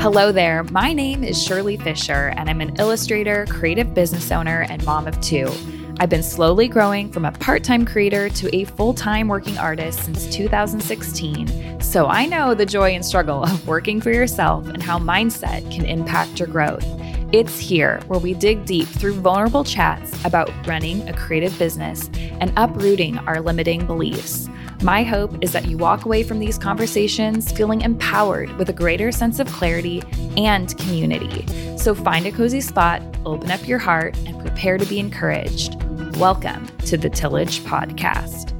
Hello 0.00 0.30
there. 0.30 0.62
My 0.62 0.92
name 0.92 1.24
is 1.24 1.42
Shirley 1.42 1.76
Fisher, 1.76 2.32
and 2.36 2.48
I'm 2.48 2.60
an 2.60 2.76
illustrator, 2.78 3.46
creative 3.50 3.94
business 3.94 4.30
owner, 4.30 4.64
and 4.70 4.82
mom 4.84 5.08
of 5.08 5.20
two. 5.20 5.52
I've 5.98 6.08
been 6.08 6.22
slowly 6.22 6.68
growing 6.68 7.10
from 7.10 7.24
a 7.24 7.32
part 7.32 7.64
time 7.64 7.84
creator 7.84 8.28
to 8.28 8.54
a 8.54 8.64
full 8.64 8.94
time 8.94 9.26
working 9.26 9.58
artist 9.58 10.04
since 10.04 10.32
2016, 10.32 11.80
so 11.80 12.06
I 12.06 12.26
know 12.26 12.54
the 12.54 12.64
joy 12.64 12.92
and 12.92 13.04
struggle 13.04 13.42
of 13.42 13.66
working 13.66 14.00
for 14.00 14.12
yourself 14.12 14.68
and 14.68 14.80
how 14.80 15.00
mindset 15.00 15.68
can 15.72 15.84
impact 15.84 16.38
your 16.38 16.48
growth. 16.48 16.86
It's 17.32 17.58
here 17.58 18.00
where 18.06 18.20
we 18.20 18.34
dig 18.34 18.66
deep 18.66 18.86
through 18.86 19.14
vulnerable 19.14 19.64
chats 19.64 20.24
about 20.24 20.48
running 20.64 21.08
a 21.08 21.12
creative 21.12 21.58
business 21.58 22.08
and 22.40 22.52
uprooting 22.56 23.18
our 23.18 23.40
limiting 23.40 23.84
beliefs. 23.84 24.48
My 24.82 25.02
hope 25.02 25.36
is 25.40 25.50
that 25.54 25.66
you 25.66 25.76
walk 25.76 26.04
away 26.04 26.22
from 26.22 26.38
these 26.38 26.56
conversations 26.56 27.50
feeling 27.50 27.80
empowered 27.80 28.56
with 28.58 28.68
a 28.68 28.72
greater 28.72 29.10
sense 29.10 29.40
of 29.40 29.48
clarity 29.48 30.04
and 30.36 30.78
community. 30.78 31.44
So 31.76 31.96
find 31.96 32.24
a 32.26 32.30
cozy 32.30 32.60
spot, 32.60 33.02
open 33.26 33.50
up 33.50 33.66
your 33.66 33.80
heart, 33.80 34.16
and 34.18 34.40
prepare 34.40 34.78
to 34.78 34.86
be 34.86 35.00
encouraged. 35.00 35.74
Welcome 36.18 36.68
to 36.86 36.96
the 36.96 37.10
Tillage 37.10 37.58
Podcast. 37.62 38.54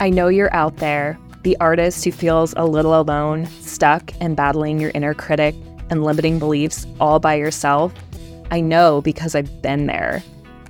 I 0.00 0.10
know 0.10 0.26
you're 0.26 0.52
out 0.52 0.78
there, 0.78 1.16
the 1.44 1.56
artist 1.60 2.04
who 2.04 2.10
feels 2.10 2.52
a 2.56 2.66
little 2.66 3.00
alone, 3.00 3.46
stuck, 3.60 4.10
and 4.20 4.34
battling 4.34 4.80
your 4.80 4.90
inner 4.92 5.14
critic 5.14 5.54
and 5.88 6.02
limiting 6.02 6.40
beliefs 6.40 6.84
all 6.98 7.20
by 7.20 7.36
yourself. 7.36 7.94
I 8.50 8.60
know 8.60 9.02
because 9.02 9.36
I've 9.36 9.62
been 9.62 9.86
there. 9.86 10.20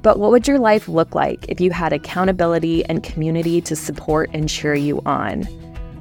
But 0.02 0.18
what 0.18 0.30
would 0.30 0.48
your 0.48 0.58
life 0.58 0.88
look 0.88 1.14
like 1.14 1.44
if 1.48 1.60
you 1.60 1.70
had 1.70 1.92
accountability 1.92 2.84
and 2.86 3.02
community 3.02 3.60
to 3.62 3.76
support 3.76 4.30
and 4.32 4.48
cheer 4.48 4.74
you 4.74 5.02
on? 5.04 5.46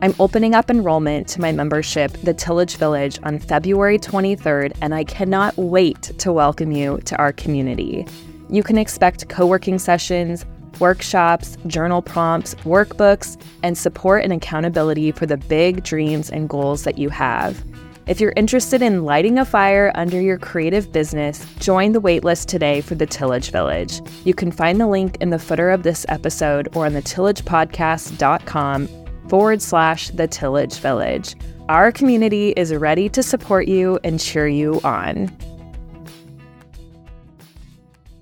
I'm 0.02 0.16
opening 0.22 0.56
up 0.56 0.70
enrollment 0.70 1.28
to 1.30 1.42
my 1.42 1.52
membership, 1.52 2.14
The 2.24 2.34
Tillage 2.34 2.78
Village, 2.78 3.20
on 3.24 3.40
February 3.40 4.00
23rd, 4.00 4.78
and 4.82 4.96
I 4.96 5.04
cannot 5.04 5.58
wait 5.58 6.02
to 6.20 6.32
welcome 6.32 6.72
you 6.72 7.00
to 7.04 7.18
our 7.18 7.34
community. 7.34 8.08
You 8.50 8.64
can 8.64 8.78
expect 8.78 9.28
co 9.28 9.46
working 9.46 9.78
sessions, 9.78 10.46
workshops, 10.80 11.58
journal 11.68 12.02
prompts, 12.02 12.56
workbooks, 12.56 13.38
and 13.64 13.78
support 13.78 14.24
and 14.24 14.32
accountability 14.32 15.12
for 15.12 15.26
the 15.26 15.36
big 15.36 15.84
dreams 15.84 16.30
and 16.30 16.48
goals 16.48 16.86
that 16.86 16.98
you 16.98 17.10
have. 17.10 17.62
If 18.10 18.20
you're 18.20 18.34
interested 18.36 18.82
in 18.82 19.06
lighting 19.06 19.38
a 19.38 19.46
fire 19.46 19.92
under 19.94 20.20
your 20.20 20.40
creative 20.40 20.92
business, 20.92 21.46
join 21.60 21.92
the 21.92 22.02
waitlist 22.02 22.48
today 22.48 22.82
for 22.82 22.96
the 22.96 23.06
Tillage 23.06 23.52
Village. 23.52 24.02
You 24.26 24.34
can 24.34 24.52
find 24.52 24.82
the 24.82 24.88
link 24.88 25.18
in 25.22 25.30
the 25.30 25.38
footer 25.38 25.70
of 25.70 25.84
this 25.84 26.08
episode 26.10 26.76
or 26.76 26.88
on 26.88 26.94
the 26.94 27.04
tillagepodcast.com 27.04 28.90
forward 29.30 29.62
slash 29.62 30.10
the 30.10 30.28
Tillage 30.28 30.80
Village. 30.80 31.36
Our 31.70 31.92
community 31.92 32.50
is 32.58 32.74
ready 32.74 33.10
to 33.10 33.22
support 33.22 33.68
you 33.68 34.00
and 34.04 34.20
cheer 34.20 34.48
you 34.48 34.82
on. 34.84 35.32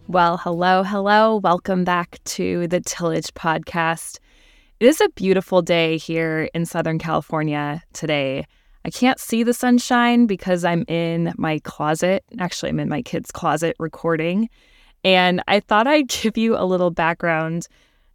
Well, 0.09 0.35
hello, 0.35 0.83
hello. 0.83 1.37
Welcome 1.37 1.85
back 1.85 2.19
to 2.25 2.67
the 2.67 2.81
Tillage 2.81 3.33
Podcast. 3.35 4.19
It 4.81 4.85
is 4.85 4.99
a 4.99 5.07
beautiful 5.15 5.61
day 5.61 5.95
here 5.95 6.49
in 6.53 6.65
Southern 6.65 6.99
California 6.99 7.81
today. 7.93 8.47
I 8.87 8.89
can't 8.89 9.19
see 9.19 9.43
the 9.43 9.53
sunshine 9.53 10.27
because 10.27 10.63
I'm 10.63 10.85
in 10.87 11.33
my 11.37 11.59
closet. 11.59 12.23
Actually, 12.39 12.69
I'm 12.69 12.79
in 12.79 12.87
my 12.87 13.01
kid's 13.01 13.31
closet 13.31 13.75
recording. 13.79 14.49
And 15.03 15.43
I 15.45 15.59
thought 15.59 15.87
I'd 15.87 16.07
give 16.21 16.37
you 16.37 16.55
a 16.55 16.63
little 16.63 16.89
background 16.89 17.67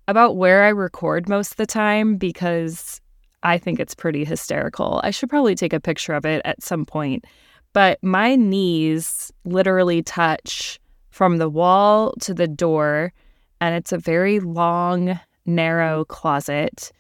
about 0.09 0.39
where 0.39 0.65
I 0.65 0.71
record 0.71 1.29
most 1.29 1.51
of 1.51 1.57
the 1.59 1.67
time 1.67 2.17
because 2.17 3.03
I 3.43 3.59
think 3.59 3.81
it's 3.81 3.95
pretty 3.95 4.25
hysterical. 4.25 5.03
I 5.05 5.11
should 5.11 5.29
probably 5.29 5.55
take 5.55 5.75
a 5.75 5.81
picture 5.81 6.15
of 6.15 6.25
it 6.25 6.41
at 6.47 6.63
some 6.63 6.87
point. 6.87 7.27
But 7.75 8.03
my 8.03 8.35
knees 8.35 9.31
literally 9.45 10.03
touch 10.03 10.81
from 11.11 11.37
the 11.37 11.51
wall 11.51 12.15
to 12.23 12.33
the 12.33 12.49
door, 12.49 13.13
and 13.61 13.75
it's 13.75 13.93
a 13.93 13.99
very 13.99 14.41
long, 14.41 15.21
narrow 15.45 16.07
closet. 16.07 16.93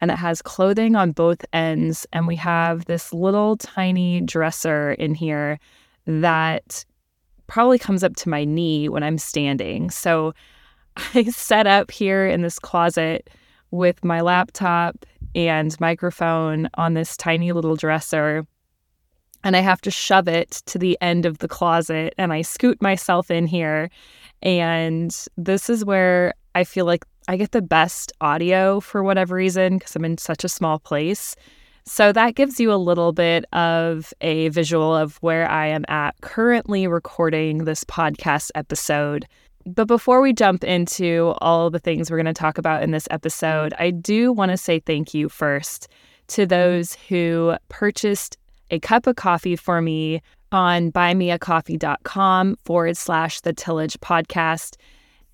And 0.00 0.10
it 0.10 0.18
has 0.18 0.42
clothing 0.42 0.94
on 0.94 1.12
both 1.12 1.44
ends. 1.52 2.06
And 2.12 2.26
we 2.26 2.36
have 2.36 2.84
this 2.84 3.12
little 3.12 3.56
tiny 3.56 4.20
dresser 4.20 4.92
in 4.92 5.14
here 5.14 5.58
that 6.06 6.84
probably 7.46 7.78
comes 7.78 8.04
up 8.04 8.16
to 8.16 8.28
my 8.28 8.44
knee 8.44 8.88
when 8.88 9.02
I'm 9.02 9.18
standing. 9.18 9.90
So 9.90 10.34
I 11.14 11.24
set 11.24 11.66
up 11.66 11.90
here 11.90 12.26
in 12.26 12.42
this 12.42 12.58
closet 12.58 13.30
with 13.70 14.04
my 14.04 14.20
laptop 14.20 15.04
and 15.34 15.78
microphone 15.80 16.68
on 16.74 16.94
this 16.94 17.16
tiny 17.16 17.52
little 17.52 17.76
dresser 17.76 18.46
and 19.46 19.56
I 19.56 19.60
have 19.60 19.80
to 19.82 19.92
shove 19.92 20.26
it 20.26 20.62
to 20.66 20.76
the 20.76 20.98
end 21.00 21.24
of 21.24 21.38
the 21.38 21.46
closet 21.46 22.14
and 22.18 22.32
I 22.32 22.42
scoot 22.42 22.82
myself 22.82 23.30
in 23.30 23.46
here. 23.46 23.90
And 24.42 25.16
this 25.36 25.70
is 25.70 25.84
where 25.84 26.34
I 26.56 26.64
feel 26.64 26.84
like 26.84 27.04
I 27.28 27.36
get 27.36 27.52
the 27.52 27.62
best 27.62 28.12
audio 28.20 28.80
for 28.80 29.02
whatever 29.02 29.34
reason 29.34 29.78
because 29.78 29.96
I'm 29.96 30.04
in 30.04 30.18
such 30.18 30.44
a 30.44 30.48
small 30.48 30.78
place. 30.78 31.34
So 31.84 32.12
that 32.12 32.34
gives 32.34 32.58
you 32.58 32.72
a 32.72 32.74
little 32.74 33.12
bit 33.12 33.44
of 33.52 34.12
a 34.20 34.48
visual 34.48 34.94
of 34.94 35.16
where 35.18 35.48
I 35.48 35.66
am 35.66 35.84
at 35.88 36.20
currently 36.20 36.86
recording 36.86 37.64
this 37.64 37.84
podcast 37.84 38.50
episode. 38.54 39.26
But 39.64 39.86
before 39.86 40.20
we 40.20 40.32
jump 40.32 40.62
into 40.64 41.34
all 41.38 41.70
the 41.70 41.78
things 41.78 42.10
we're 42.10 42.16
going 42.16 42.26
to 42.26 42.32
talk 42.32 42.58
about 42.58 42.82
in 42.82 42.90
this 42.90 43.08
episode, 43.10 43.74
I 43.78 43.90
do 43.90 44.32
want 44.32 44.50
to 44.52 44.56
say 44.56 44.80
thank 44.80 45.14
you 45.14 45.28
first 45.28 45.88
to 46.28 46.46
those 46.46 46.94
who 47.08 47.56
purchased 47.68 48.36
a 48.70 48.80
cup 48.80 49.06
of 49.06 49.16
coffee 49.16 49.56
for 49.56 49.80
me 49.80 50.22
on 50.52 50.90
buymeacoffee.com 50.90 52.56
forward 52.64 52.96
slash 52.96 53.40
the 53.40 53.52
tillage 53.52 53.98
podcast. 54.00 54.76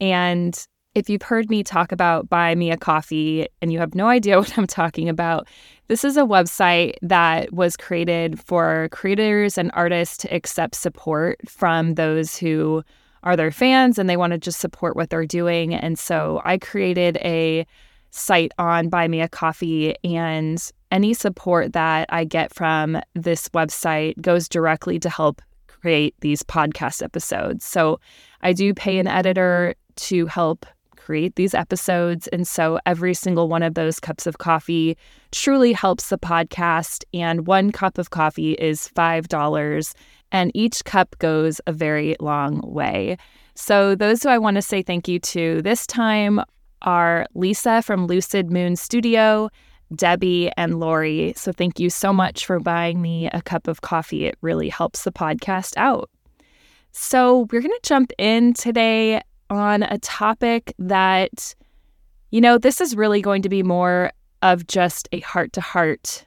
And 0.00 0.66
if 0.94 1.08
you've 1.08 1.22
heard 1.22 1.48
me 1.48 1.62
talk 1.62 1.90
about 1.90 2.28
Buy 2.28 2.54
Me 2.54 2.70
a 2.70 2.76
Coffee 2.76 3.46
and 3.60 3.72
you 3.72 3.78
have 3.78 3.94
no 3.94 4.08
idea 4.08 4.38
what 4.38 4.56
I'm 4.58 4.66
talking 4.66 5.08
about, 5.08 5.48
this 5.88 6.04
is 6.04 6.16
a 6.16 6.22
website 6.22 6.94
that 7.02 7.52
was 7.52 7.76
created 7.76 8.38
for 8.40 8.88
creators 8.92 9.58
and 9.58 9.70
artists 9.74 10.16
to 10.18 10.34
accept 10.34 10.74
support 10.74 11.38
from 11.48 11.94
those 11.94 12.36
who 12.36 12.82
are 13.22 13.36
their 13.36 13.50
fans 13.50 13.98
and 13.98 14.10
they 14.10 14.16
want 14.16 14.32
to 14.32 14.38
just 14.38 14.60
support 14.60 14.96
what 14.96 15.10
they're 15.10 15.26
doing. 15.26 15.74
And 15.74 15.98
so 15.98 16.42
I 16.44 16.58
created 16.58 17.16
a 17.18 17.66
site 18.10 18.52
on 18.58 18.88
Buy 18.88 19.08
Me 19.08 19.20
a 19.20 19.28
Coffee 19.28 19.94
and 20.04 20.62
any 20.90 21.14
support 21.14 21.72
that 21.72 22.06
I 22.10 22.24
get 22.24 22.52
from 22.54 23.00
this 23.14 23.48
website 23.50 24.20
goes 24.20 24.48
directly 24.48 24.98
to 24.98 25.08
help 25.08 25.40
create 25.66 26.14
these 26.20 26.42
podcast 26.42 27.02
episodes. 27.02 27.64
So 27.64 28.00
I 28.42 28.52
do 28.52 28.74
pay 28.74 28.98
an 28.98 29.06
editor 29.06 29.74
to 29.96 30.26
help 30.26 30.66
create 31.02 31.34
these 31.36 31.54
episodes. 31.54 32.28
And 32.28 32.46
so 32.46 32.78
every 32.86 33.14
single 33.14 33.48
one 33.48 33.62
of 33.62 33.74
those 33.74 33.98
cups 33.98 34.26
of 34.26 34.38
coffee 34.38 34.96
truly 35.32 35.72
helps 35.72 36.08
the 36.08 36.18
podcast. 36.18 37.04
And 37.12 37.46
one 37.46 37.72
cup 37.72 37.98
of 37.98 38.10
coffee 38.10 38.52
is 38.52 38.88
$5. 38.94 39.94
And 40.30 40.50
each 40.54 40.84
cup 40.84 41.18
goes 41.18 41.60
a 41.66 41.72
very 41.72 42.16
long 42.20 42.60
way. 42.64 43.16
So, 43.54 43.94
those 43.94 44.22
who 44.22 44.30
I 44.30 44.38
want 44.38 44.54
to 44.54 44.62
say 44.62 44.80
thank 44.80 45.06
you 45.08 45.18
to 45.18 45.60
this 45.60 45.86
time 45.86 46.40
are 46.80 47.26
Lisa 47.34 47.82
from 47.82 48.06
Lucid 48.06 48.50
Moon 48.50 48.76
Studio, 48.76 49.50
Debbie 49.94 50.50
and 50.56 50.80
Lori. 50.80 51.34
So 51.36 51.52
thank 51.52 51.78
you 51.78 51.90
so 51.90 52.12
much 52.12 52.46
for 52.46 52.58
buying 52.58 53.02
me 53.02 53.28
a 53.32 53.42
cup 53.42 53.68
of 53.68 53.82
coffee. 53.82 54.24
It 54.24 54.36
really 54.40 54.68
helps 54.68 55.04
the 55.04 55.12
podcast 55.12 55.74
out. 55.76 56.10
So 56.92 57.48
we're 57.50 57.60
going 57.60 57.70
to 57.70 57.88
jump 57.88 58.12
in 58.18 58.52
today 58.52 59.20
on 59.58 59.82
a 59.82 59.98
topic 59.98 60.74
that, 60.78 61.54
you 62.30 62.40
know, 62.40 62.58
this 62.58 62.80
is 62.80 62.96
really 62.96 63.20
going 63.20 63.42
to 63.42 63.48
be 63.48 63.62
more 63.62 64.12
of 64.40 64.66
just 64.66 65.08
a 65.12 65.20
heart 65.20 65.52
to 65.52 65.60
heart 65.60 66.24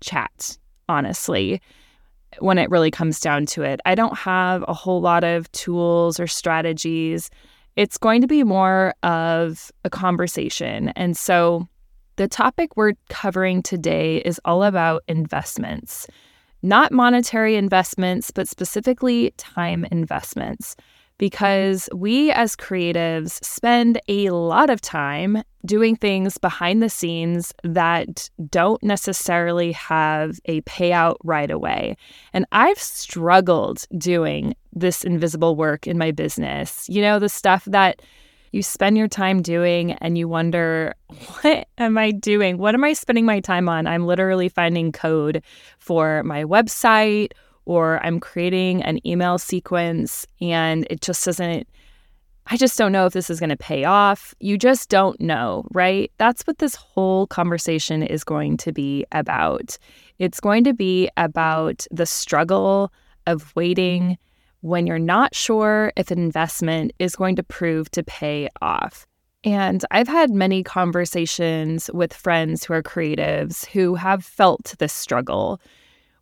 chat, 0.00 0.58
honestly, 0.88 1.60
when 2.38 2.58
it 2.58 2.70
really 2.70 2.90
comes 2.90 3.18
down 3.18 3.46
to 3.46 3.62
it. 3.62 3.80
I 3.86 3.94
don't 3.94 4.16
have 4.18 4.64
a 4.68 4.74
whole 4.74 5.00
lot 5.00 5.24
of 5.24 5.50
tools 5.52 6.20
or 6.20 6.26
strategies. 6.26 7.30
It's 7.76 7.98
going 7.98 8.20
to 8.20 8.26
be 8.26 8.42
more 8.42 8.94
of 9.02 9.70
a 9.84 9.90
conversation. 9.90 10.90
And 10.90 11.16
so 11.16 11.68
the 12.16 12.28
topic 12.28 12.76
we're 12.76 12.94
covering 13.08 13.62
today 13.62 14.18
is 14.18 14.40
all 14.44 14.62
about 14.62 15.02
investments, 15.08 16.06
not 16.62 16.92
monetary 16.92 17.56
investments, 17.56 18.30
but 18.30 18.48
specifically 18.48 19.32
time 19.36 19.86
investments 19.90 20.76
because 21.18 21.88
we 21.94 22.30
as 22.32 22.56
creatives 22.56 23.42
spend 23.44 24.00
a 24.08 24.30
lot 24.30 24.70
of 24.70 24.80
time 24.80 25.42
doing 25.64 25.96
things 25.96 26.38
behind 26.38 26.82
the 26.82 26.90
scenes 26.90 27.52
that 27.64 28.30
don't 28.50 28.82
necessarily 28.82 29.72
have 29.72 30.38
a 30.44 30.60
payout 30.62 31.16
right 31.24 31.50
away. 31.50 31.96
And 32.32 32.46
I've 32.52 32.78
struggled 32.78 33.86
doing 33.98 34.54
this 34.72 35.04
invisible 35.04 35.56
work 35.56 35.86
in 35.86 35.98
my 35.98 36.10
business. 36.10 36.88
You 36.88 37.02
know, 37.02 37.18
the 37.18 37.28
stuff 37.28 37.64
that 37.66 38.02
you 38.52 38.62
spend 38.62 38.96
your 38.96 39.08
time 39.08 39.42
doing 39.42 39.92
and 39.92 40.16
you 40.16 40.28
wonder, 40.28 40.94
what 41.40 41.68
am 41.78 41.98
I 41.98 42.10
doing? 42.10 42.58
What 42.58 42.74
am 42.74 42.84
I 42.84 42.92
spending 42.92 43.26
my 43.26 43.40
time 43.40 43.68
on? 43.68 43.86
I'm 43.86 44.06
literally 44.06 44.48
finding 44.48 44.92
code 44.92 45.42
for 45.78 46.22
my 46.22 46.44
website 46.44 47.32
or 47.66 48.04
I'm 48.04 48.18
creating 48.20 48.82
an 48.82 49.06
email 49.06 49.38
sequence 49.38 50.26
and 50.40 50.86
it 50.88 51.02
just 51.02 51.24
doesn't 51.24 51.68
I 52.48 52.56
just 52.56 52.78
don't 52.78 52.92
know 52.92 53.06
if 53.06 53.12
this 53.12 53.28
is 53.28 53.40
going 53.40 53.50
to 53.50 53.56
pay 53.56 53.82
off. 53.84 54.32
You 54.38 54.56
just 54.56 54.88
don't 54.88 55.20
know, 55.20 55.66
right? 55.72 56.12
That's 56.18 56.46
what 56.46 56.58
this 56.58 56.76
whole 56.76 57.26
conversation 57.26 58.04
is 58.04 58.22
going 58.22 58.56
to 58.58 58.72
be 58.72 59.04
about. 59.10 59.76
It's 60.20 60.38
going 60.38 60.62
to 60.62 60.72
be 60.72 61.10
about 61.16 61.88
the 61.90 62.06
struggle 62.06 62.92
of 63.26 63.52
waiting 63.56 64.16
when 64.60 64.86
you're 64.86 64.98
not 64.98 65.34
sure 65.34 65.92
if 65.96 66.12
an 66.12 66.20
investment 66.20 66.92
is 67.00 67.16
going 67.16 67.34
to 67.34 67.42
prove 67.42 67.90
to 67.90 68.04
pay 68.04 68.48
off. 68.62 69.08
And 69.42 69.84
I've 69.90 70.08
had 70.08 70.30
many 70.30 70.62
conversations 70.62 71.90
with 71.92 72.12
friends 72.12 72.64
who 72.64 72.74
are 72.74 72.82
creatives 72.82 73.66
who 73.66 73.96
have 73.96 74.24
felt 74.24 74.74
this 74.78 74.92
struggle 74.92 75.60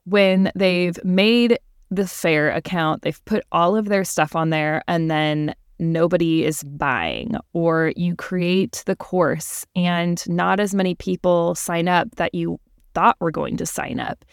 when 0.05 0.51
they've 0.55 1.03
made 1.05 1.59
the 1.91 2.06
Faire 2.06 2.51
account, 2.51 3.03
they've 3.03 3.25
put 3.25 3.45
all 3.53 3.77
of 3.77 3.89
their 3.89 4.05
stuff 4.05 4.35
on 4.35 4.51
there, 4.51 4.83
and 4.89 5.11
then 5.11 5.55
nobody 5.79 6.45
is 6.45 6.62
buying, 6.65 7.37
or 7.53 7.93
you 7.97 8.15
create 8.15 8.83
the 8.87 8.97
course 8.97 9.67
and 9.75 10.29
not 10.29 10.61
as 10.61 10.75
many 10.75 10.95
people 10.95 11.55
sign 11.55 11.89
up 11.89 12.15
that 12.17 12.35
you 12.35 12.59
thought 12.95 13.17
were 13.21 13.31
going 13.31 13.56
to 13.56 13.67
sign 13.67 13.99
up. 13.99 14.25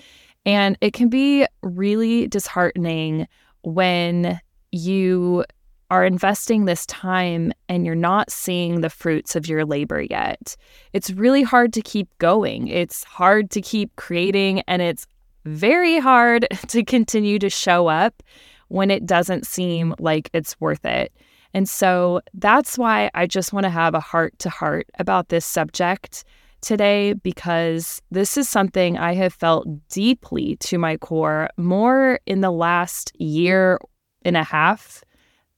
And 0.45 0.77
it 0.81 0.93
can 0.93 1.09
be 1.09 1.45
really 1.61 2.27
disheartening 2.27 3.27
when 3.63 4.39
you 4.71 5.43
are 5.89 6.05
investing 6.05 6.65
this 6.65 6.85
time 6.85 7.51
and 7.67 7.85
you're 7.85 7.95
not 7.95 8.31
seeing 8.31 8.81
the 8.81 8.89
fruits 8.89 9.35
of 9.35 9.47
your 9.47 9.65
labor 9.65 10.01
yet. 10.01 10.55
It's 10.93 11.11
really 11.11 11.43
hard 11.43 11.73
to 11.73 11.81
keep 11.81 12.07
going. 12.17 12.67
It's 12.69 13.03
hard 13.03 13.51
to 13.51 13.61
keep 13.61 13.95
creating, 13.97 14.61
and 14.67 14.81
it's 14.81 15.05
very 15.45 15.99
hard 15.99 16.47
to 16.67 16.83
continue 16.83 17.39
to 17.39 17.49
show 17.49 17.87
up 17.87 18.23
when 18.67 18.89
it 18.89 19.05
doesn't 19.05 19.45
seem 19.45 19.93
like 19.99 20.29
it's 20.33 20.59
worth 20.59 20.85
it. 20.85 21.11
And 21.53 21.67
so 21.67 22.21
that's 22.33 22.77
why 22.77 23.11
I 23.13 23.27
just 23.27 23.51
want 23.51 23.65
to 23.65 23.69
have 23.69 23.93
a 23.93 23.99
heart 23.99 24.37
to 24.39 24.49
heart 24.49 24.87
about 24.99 25.29
this 25.29 25.45
subject 25.45 26.23
today 26.61 27.13
because 27.13 28.01
this 28.11 28.37
is 28.37 28.47
something 28.47 28.97
I 28.97 29.13
have 29.15 29.33
felt 29.33 29.67
deeply 29.89 30.55
to 30.57 30.77
my 30.77 30.95
core 30.97 31.49
more 31.57 32.19
in 32.25 32.41
the 32.41 32.51
last 32.51 33.11
year 33.19 33.79
and 34.23 34.37
a 34.37 34.43
half 34.43 35.03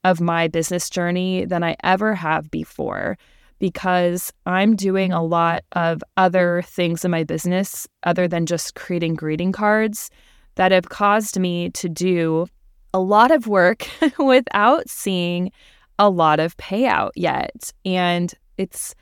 of 0.04 0.20
my 0.20 0.48
business 0.48 0.90
journey 0.90 1.46
than 1.46 1.64
I 1.64 1.76
ever 1.84 2.16
have 2.16 2.50
before 2.50 3.18
because 3.64 4.34
I'm 4.46 4.76
doing 4.76 5.14
a 5.14 5.24
lot 5.24 5.64
of 5.72 6.04
other 6.18 6.64
things 6.66 7.06
in 7.06 7.12
my 7.12 7.24
business 7.24 7.88
other 8.04 8.28
than 8.28 8.46
just 8.46 8.76
creating 8.76 9.16
greeting 9.16 9.54
cards 9.54 10.10
that 10.56 10.74
have 10.74 10.90
caused 10.90 11.40
me 11.40 11.70
to 11.70 11.88
do 11.88 12.48
a 12.94 13.00
lot 13.00 13.32
of 13.32 13.48
work 13.48 13.88
without 14.20 14.90
seeing 14.90 15.50
a 15.98 16.10
lot 16.10 16.42
of 16.42 16.58
payout 16.58 17.12
yet. 17.16 17.72
And 17.86 18.34
it's 18.58 18.96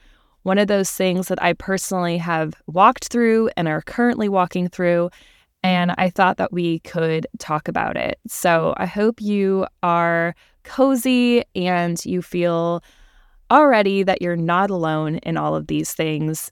one 0.44 0.60
of 0.60 0.68
those 0.68 0.92
things 0.92 1.28
that 1.30 1.42
I 1.42 1.54
personally 1.54 2.20
have 2.20 2.54
walked 2.68 3.08
through 3.08 3.50
and 3.58 3.68
are 3.68 3.82
currently 3.82 4.30
walking 4.30 4.68
through. 4.70 5.10
And 5.64 5.96
I 5.98 6.12
thought 6.12 6.38
that 6.38 6.54
we 6.54 6.82
could 6.82 7.26
talk 7.40 7.68
about 7.68 7.98
it. 7.98 8.20
So 8.28 8.76
I 8.78 8.86
hope 8.86 9.22
you 9.22 9.66
are 9.82 10.36
cozy 10.64 11.46
and 11.56 12.06
you 12.06 12.22
feel 12.22 12.84
already 13.52 14.02
that 14.04 14.22
you're 14.22 14.36
not 14.36 14.72
alone 14.72 15.18
in 15.18 15.38
all 15.38 15.56
of 15.56 15.68
these 15.68 15.94
things. 15.94 16.52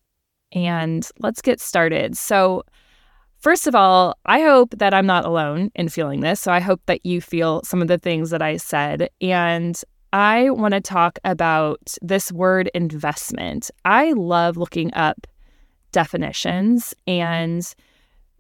And 0.52 1.08
let's 1.20 1.42
get 1.42 1.60
started. 1.60 2.18
So, 2.18 2.64
First 3.40 3.68
of 3.68 3.76
all, 3.76 4.18
I 4.26 4.42
hope 4.42 4.72
that 4.80 4.94
I'm 4.94 5.06
not 5.06 5.24
alone 5.24 5.72
in 5.74 5.88
feeling 5.88 6.20
this. 6.20 6.42
So 6.42 6.52
I 6.52 6.60
hope 6.60 6.82
that 6.88 7.06
you 7.06 7.22
feel 7.22 7.62
some 7.64 7.82
of 7.82 7.88
the 7.88 7.98
things 7.98 8.32
that 8.32 8.42
I 8.42 8.58
said. 8.58 9.10
And 9.22 9.82
I 10.12 10.50
want 10.50 10.74
to 10.74 10.82
talk 10.82 11.20
about 11.24 11.96
this 12.02 12.34
word 12.34 12.70
investment. 12.74 13.72
I 13.86 14.12
love 14.12 14.58
looking 14.58 14.94
up 14.94 15.26
definitions 15.94 16.94
and 17.08 17.74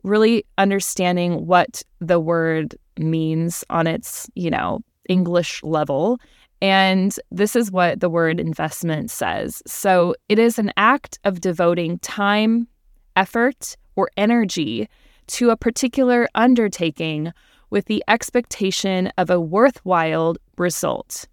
really 0.04 0.46
understanding 0.58 1.46
what 1.46 1.82
the 2.00 2.20
word 2.20 2.76
means 2.98 3.64
on 3.70 3.88
its, 3.88 4.30
you 4.36 4.50
know, 4.50 4.82
English 5.08 5.64
level. 5.64 6.20
And 6.62 7.16
this 7.32 7.56
is 7.56 7.72
what 7.72 8.00
the 8.00 8.10
word 8.10 8.40
investment 8.40 9.12
says. 9.12 9.62
So 9.66 10.16
it 10.28 10.40
is 10.40 10.60
an 10.60 10.74
act 10.76 11.20
of 11.24 11.42
devoting 11.42 12.00
time, 12.00 12.68
effort, 13.16 13.78
or 13.96 14.10
energy 14.18 14.90
to 15.28 15.52
a 15.52 15.58
particular 15.58 16.28
undertaking 16.36 17.32
with 17.70 17.86
the 17.86 18.04
expectation 18.08 19.12
of 19.18 19.30
a 19.30 19.40
worthwhile 19.40 20.36
result. 20.58 21.28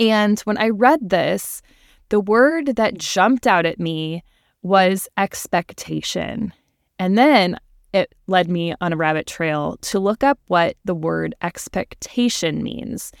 And 0.00 0.38
when 0.40 0.58
I 0.58 0.68
read 0.70 1.10
this, 1.10 1.60
the 2.08 2.20
word 2.20 2.76
that 2.76 2.98
jumped 2.98 3.46
out 3.46 3.66
at 3.66 3.80
me 3.80 4.22
was 4.62 5.08
expectation. 5.16 6.52
And 6.98 7.18
then 7.18 7.58
it 7.92 8.14
led 8.26 8.48
me 8.48 8.74
on 8.80 8.92
a 8.92 8.96
rabbit 8.96 9.26
trail 9.26 9.76
to 9.82 9.98
look 9.98 10.24
up 10.24 10.38
what 10.48 10.76
the 10.84 10.94
word 10.94 11.34
expectation 11.42 12.62
means. 12.62 13.12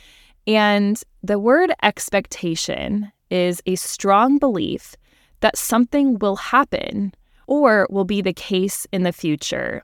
And 0.46 1.02
the 1.22 1.38
word 1.38 1.72
expectation 1.82 3.10
is 3.30 3.62
a 3.66 3.76
strong 3.76 4.38
belief 4.38 4.94
that 5.40 5.58
something 5.58 6.18
will 6.18 6.36
happen 6.36 7.12
or 7.46 7.86
will 7.90 8.04
be 8.04 8.20
the 8.20 8.32
case 8.32 8.86
in 8.92 9.02
the 9.02 9.12
future. 9.12 9.82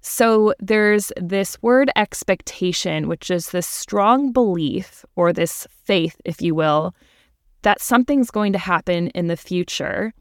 So 0.00 0.52
there's 0.58 1.12
this 1.16 1.60
word 1.62 1.90
expectation, 1.94 3.06
which 3.06 3.30
is 3.30 3.50
this 3.50 3.66
strong 3.66 4.32
belief 4.32 5.04
or 5.14 5.32
this 5.32 5.66
faith, 5.84 6.20
if 6.24 6.42
you 6.42 6.54
will, 6.54 6.94
that 7.62 7.80
something's 7.80 8.30
going 8.30 8.52
to 8.52 8.58
happen 8.58 9.08
in 9.08 9.28
the 9.28 9.36
future, 9.36 10.12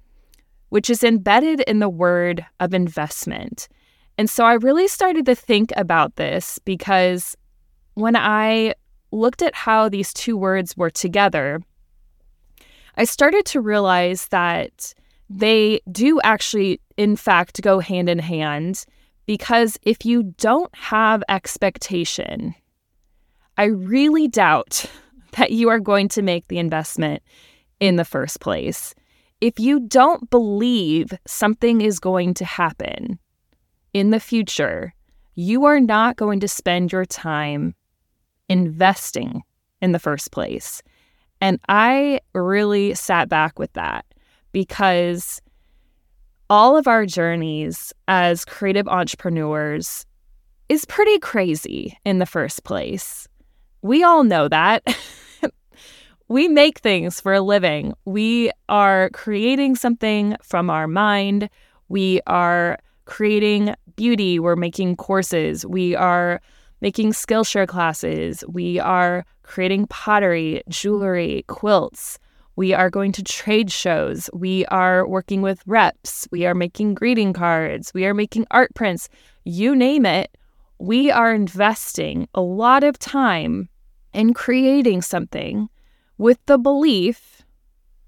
which 0.70 0.90
is 0.90 1.04
embedded 1.04 1.62
in 1.62 1.80
the 1.80 1.90
word 1.90 2.46
of 2.60 2.74
investment. 2.74 3.68
And 4.18 4.30
so 4.30 4.46
I 4.46 4.54
really 4.54 4.88
started 4.88 5.26
to 5.26 5.36
think 5.36 5.72
about 5.76 6.16
this 6.16 6.60
because 6.60 7.36
when 7.96 8.16
I 8.16 8.76
looked 9.12 9.42
at 9.42 9.56
how 9.56 9.90
these 9.90 10.14
two 10.14 10.38
words 10.38 10.76
were 10.76 10.90
together, 10.90 11.62
I 12.98 13.06
started 13.06 13.46
to 13.48 13.62
realize 13.62 14.28
that 14.28 14.94
they 15.30 15.82
do 15.92 16.20
actually, 16.22 16.82
in 16.98 17.16
fact, 17.16 17.62
go 17.62 17.80
hand 17.80 18.10
in 18.10 18.20
hand 18.20 18.86
because 19.26 19.78
if 19.84 20.06
you 20.06 20.24
don't 20.38 20.74
have 20.76 21.24
expectation, 21.30 22.54
I 23.58 23.66
really 23.66 24.28
doubt 24.28 24.86
that 25.38 25.52
you 25.52 25.70
are 25.70 25.80
going 25.80 26.10
to 26.10 26.22
make 26.22 26.48
the 26.48 26.58
investment 26.58 27.24
in 27.80 27.96
the 27.96 28.06
first 28.06 28.42
place. 28.42 28.94
If 29.40 29.60
you 29.60 29.80
don't 29.80 30.30
believe 30.30 31.14
something 31.26 31.82
is 31.82 32.00
going 32.00 32.34
to 32.36 32.46
happen 32.46 33.18
in 33.94 34.12
the 34.12 34.20
future, 34.20 34.94
you 35.36 35.66
are 35.66 35.80
not 35.80 36.18
going 36.18 36.42
to 36.42 36.48
spend 36.48 36.92
your 36.92 37.06
time 37.06 37.74
investing 38.52 39.42
in 39.82 39.92
the 39.92 40.00
first 40.00 40.32
place. 40.32 40.84
And 41.40 41.60
I 41.70 42.20
really 42.36 42.94
sat 42.94 43.30
back 43.30 43.58
with 43.58 43.74
that 43.74 44.06
because 44.52 45.42
all 46.50 46.78
of 46.78 46.88
our 46.88 47.06
journeys 47.06 47.94
as 48.08 48.46
creative 48.46 48.88
entrepreneurs 48.88 50.06
is 50.70 50.86
pretty 50.86 51.18
crazy 51.20 51.98
in 52.06 52.20
the 52.20 52.26
first 52.26 52.64
place. 52.64 53.28
We 53.82 54.04
all 54.04 54.24
know 54.24 54.48
that. 54.48 54.84
we 56.28 56.48
make 56.48 56.80
things 56.80 57.20
for 57.20 57.34
a 57.34 57.42
living. 57.42 57.94
We 58.06 58.52
are 58.70 59.10
creating 59.12 59.76
something 59.76 60.36
from 60.44 60.70
our 60.70 60.88
mind. 60.88 61.50
We 61.90 62.22
are 62.28 62.78
creating 63.06 63.74
beauty. 63.96 64.40
We're 64.40 64.56
making 64.56 64.98
courses. 64.98 65.66
We 65.66 65.96
are 65.96 66.42
making 66.82 67.12
Skillshare 67.14 67.68
classes. 67.68 68.44
We 68.48 68.80
are 68.80 69.26
creating 69.44 69.88
pottery, 69.88 70.64
jewelry, 70.68 71.46
quilts. 71.48 72.20
We 72.56 72.74
are 72.74 72.90
going 72.90 73.12
to 73.14 73.24
trade 73.24 73.72
shows. 73.72 74.30
We 74.34 74.66
are 74.66 75.08
working 75.08 75.42
with 75.42 75.62
reps. 75.66 76.28
We 76.32 76.46
are 76.46 76.56
making 76.56 76.96
greeting 76.96 77.34
cards. 77.34 77.94
We 77.94 78.06
are 78.06 78.14
making 78.14 78.48
art 78.52 78.74
prints. 78.76 79.08
You 79.46 79.76
name 79.76 80.06
it. 80.06 80.38
We 80.80 81.12
are 81.12 81.34
investing 81.34 82.28
a 82.34 82.42
lot 82.42 82.84
of 82.84 83.00
time 83.00 83.70
in 84.14 84.34
creating 84.34 85.04
something 85.04 85.70
with 86.18 86.40
the 86.48 86.58
belief, 86.58 87.44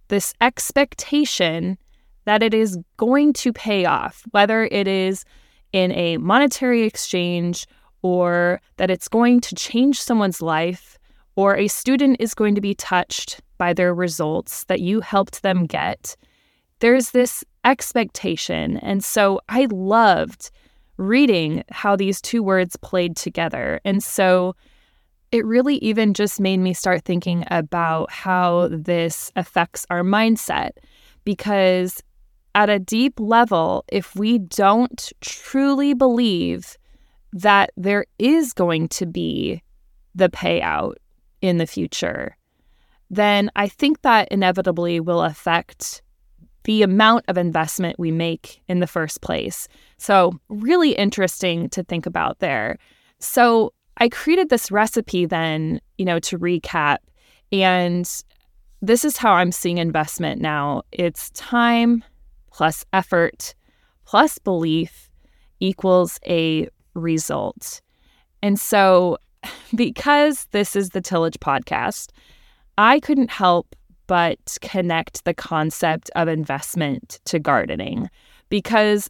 this 0.10 0.34
expectation 0.42 1.78
that 2.26 2.44
it 2.44 2.54
is 2.54 2.78
going 2.98 3.34
to 3.34 3.54
pay 3.54 3.86
off, 3.86 4.24
whether 4.32 4.66
it 4.66 4.88
is 4.88 5.24
in 5.72 5.92
a 5.92 6.18
monetary 6.18 6.84
exchange 6.84 7.68
or 8.04 8.62
that 8.78 8.92
it's 8.92 9.08
going 9.08 9.42
to 9.42 9.56
change 9.56 10.00
someone's 10.00 10.42
life 10.42 11.00
or 11.36 11.58
a 11.58 11.68
student 11.68 12.18
is 12.20 12.36
going 12.36 12.54
to 12.54 12.62
be 12.62 12.76
touched 12.76 13.42
by 13.58 13.74
their 13.74 13.94
results 13.94 14.66
that 14.66 14.82
you 14.82 15.02
helped 15.02 15.42
them 15.42 15.66
get, 15.66 16.16
there's 16.80 17.12
this 17.12 17.44
expectation. 17.66 18.78
And 18.78 19.04
so 19.04 19.40
I 19.50 19.68
loved 19.72 20.52
reading 20.98 21.64
how 21.72 21.96
these 21.96 22.22
two 22.22 22.44
words 22.44 22.76
played 22.76 23.16
together. 23.16 23.80
And 23.84 24.04
so 24.04 24.56
it 25.32 25.46
really 25.46 25.78
even 25.78 26.14
just 26.14 26.40
made 26.40 26.58
me 26.58 26.74
start 26.74 27.04
thinking 27.04 27.46
about 27.50 28.12
how 28.12 28.68
this 28.72 29.32
affects 29.36 29.88
our 29.90 30.04
mindset. 30.04 30.72
Because 31.24 32.04
at 32.54 32.70
a 32.70 32.78
deep 32.78 33.20
level, 33.20 33.86
if 33.88 34.16
we 34.16 34.38
don't 34.38 35.12
truly 35.22 35.96
believe 35.96 36.78
that 37.34 37.72
there 37.76 38.06
is 38.20 38.54
going 38.54 38.88
to 38.90 39.06
be 39.06 39.62
the 40.16 40.30
payout 40.30 40.94
in 41.42 41.58
the 41.58 41.68
future, 41.68 42.38
then 43.10 43.52
I 43.56 43.68
think 43.68 44.02
that 44.02 44.28
inevitably 44.32 45.00
will 45.00 45.22
affect 45.22 46.02
the 46.64 46.82
amount 46.82 47.26
of 47.28 47.38
investment 47.38 48.00
we 48.00 48.12
make 48.12 48.62
in 48.68 48.80
the 48.80 48.88
first 48.88 49.22
place. 49.22 49.68
So, 49.98 50.40
really 50.48 50.94
interesting 50.94 51.70
to 51.72 51.84
think 51.84 52.06
about 52.06 52.40
there. 52.40 52.78
So, 53.20 53.74
I 53.98 54.10
created 54.10 54.50
this 54.50 54.72
recipe 54.72 55.26
then, 55.26 55.82
you 55.98 56.06
know, 56.06 56.20
to 56.20 56.40
recap. 56.40 56.98
And 57.52 58.10
this 58.82 59.06
is 59.06 59.18
how 59.18 59.34
I'm 59.34 59.52
seeing 59.52 59.78
investment 59.78 60.42
now 60.42 60.84
it's 60.92 61.30
time 61.32 62.04
plus 62.52 62.84
effort 62.92 63.56
plus 64.06 64.38
belief 64.38 65.10
equals 65.62 66.20
a 66.28 66.68
result. 66.94 67.82
And 68.42 68.60
so, 68.60 69.18
because 69.76 70.46
this 70.52 70.76
is 70.76 70.90
the 70.90 71.02
Tillage 71.02 71.40
podcast, 71.40 72.10
I 72.78 73.00
couldn't 73.00 73.32
help 73.32 73.76
but 74.08 74.58
connect 74.62 75.24
the 75.26 75.34
concept 75.34 76.10
of 76.16 76.28
investment 76.28 77.20
to 77.26 77.40
gardening 77.40 78.10
because 78.50 79.10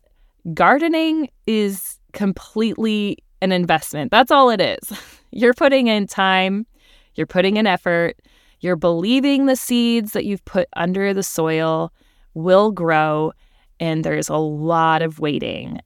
gardening 0.53 1.29
is 1.47 1.99
completely 2.13 3.17
an 3.41 3.51
investment. 3.51 4.11
That's 4.11 4.31
all 4.31 4.49
it 4.49 4.61
is. 4.61 4.99
You're 5.31 5.53
putting 5.53 5.87
in 5.87 6.05
time, 6.05 6.67
you're 7.15 7.25
putting 7.25 7.57
in 7.57 7.65
effort, 7.65 8.17
you're 8.59 8.75
believing 8.75 9.47
the 9.47 9.55
seeds 9.55 10.11
that 10.11 10.25
you've 10.25 10.45
put 10.45 10.69
under 10.75 11.11
the 11.11 11.23
soil 11.23 11.91
will 12.35 12.71
grow, 12.71 13.33
and 13.79 14.03
there's 14.03 14.29
a 14.29 14.37
lot 14.37 15.01
of 15.01 15.19
waiting. 15.19 15.79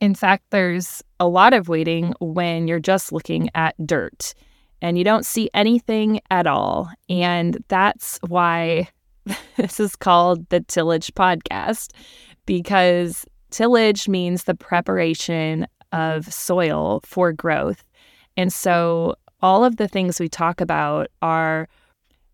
In 0.00 0.14
fact, 0.14 0.44
there's 0.50 1.02
a 1.18 1.26
lot 1.26 1.52
of 1.52 1.68
waiting 1.68 2.14
when 2.20 2.68
you're 2.68 2.78
just 2.78 3.12
looking 3.12 3.50
at 3.54 3.74
dirt 3.84 4.34
and 4.80 4.96
you 4.96 5.04
don't 5.04 5.26
see 5.26 5.50
anything 5.54 6.20
at 6.30 6.46
all. 6.46 6.90
And 7.08 7.62
that's 7.68 8.18
why 8.28 8.88
this 9.56 9.80
is 9.80 9.96
called 9.96 10.48
the 10.50 10.60
Tillage 10.60 11.12
Podcast, 11.14 11.92
because 12.46 13.26
tillage 13.50 14.08
means 14.08 14.44
the 14.44 14.54
preparation 14.54 15.66
of 15.92 16.32
soil 16.32 17.00
for 17.04 17.32
growth. 17.32 17.82
And 18.36 18.52
so 18.52 19.16
all 19.40 19.64
of 19.64 19.76
the 19.76 19.88
things 19.88 20.20
we 20.20 20.28
talk 20.28 20.60
about 20.60 21.08
are 21.22 21.68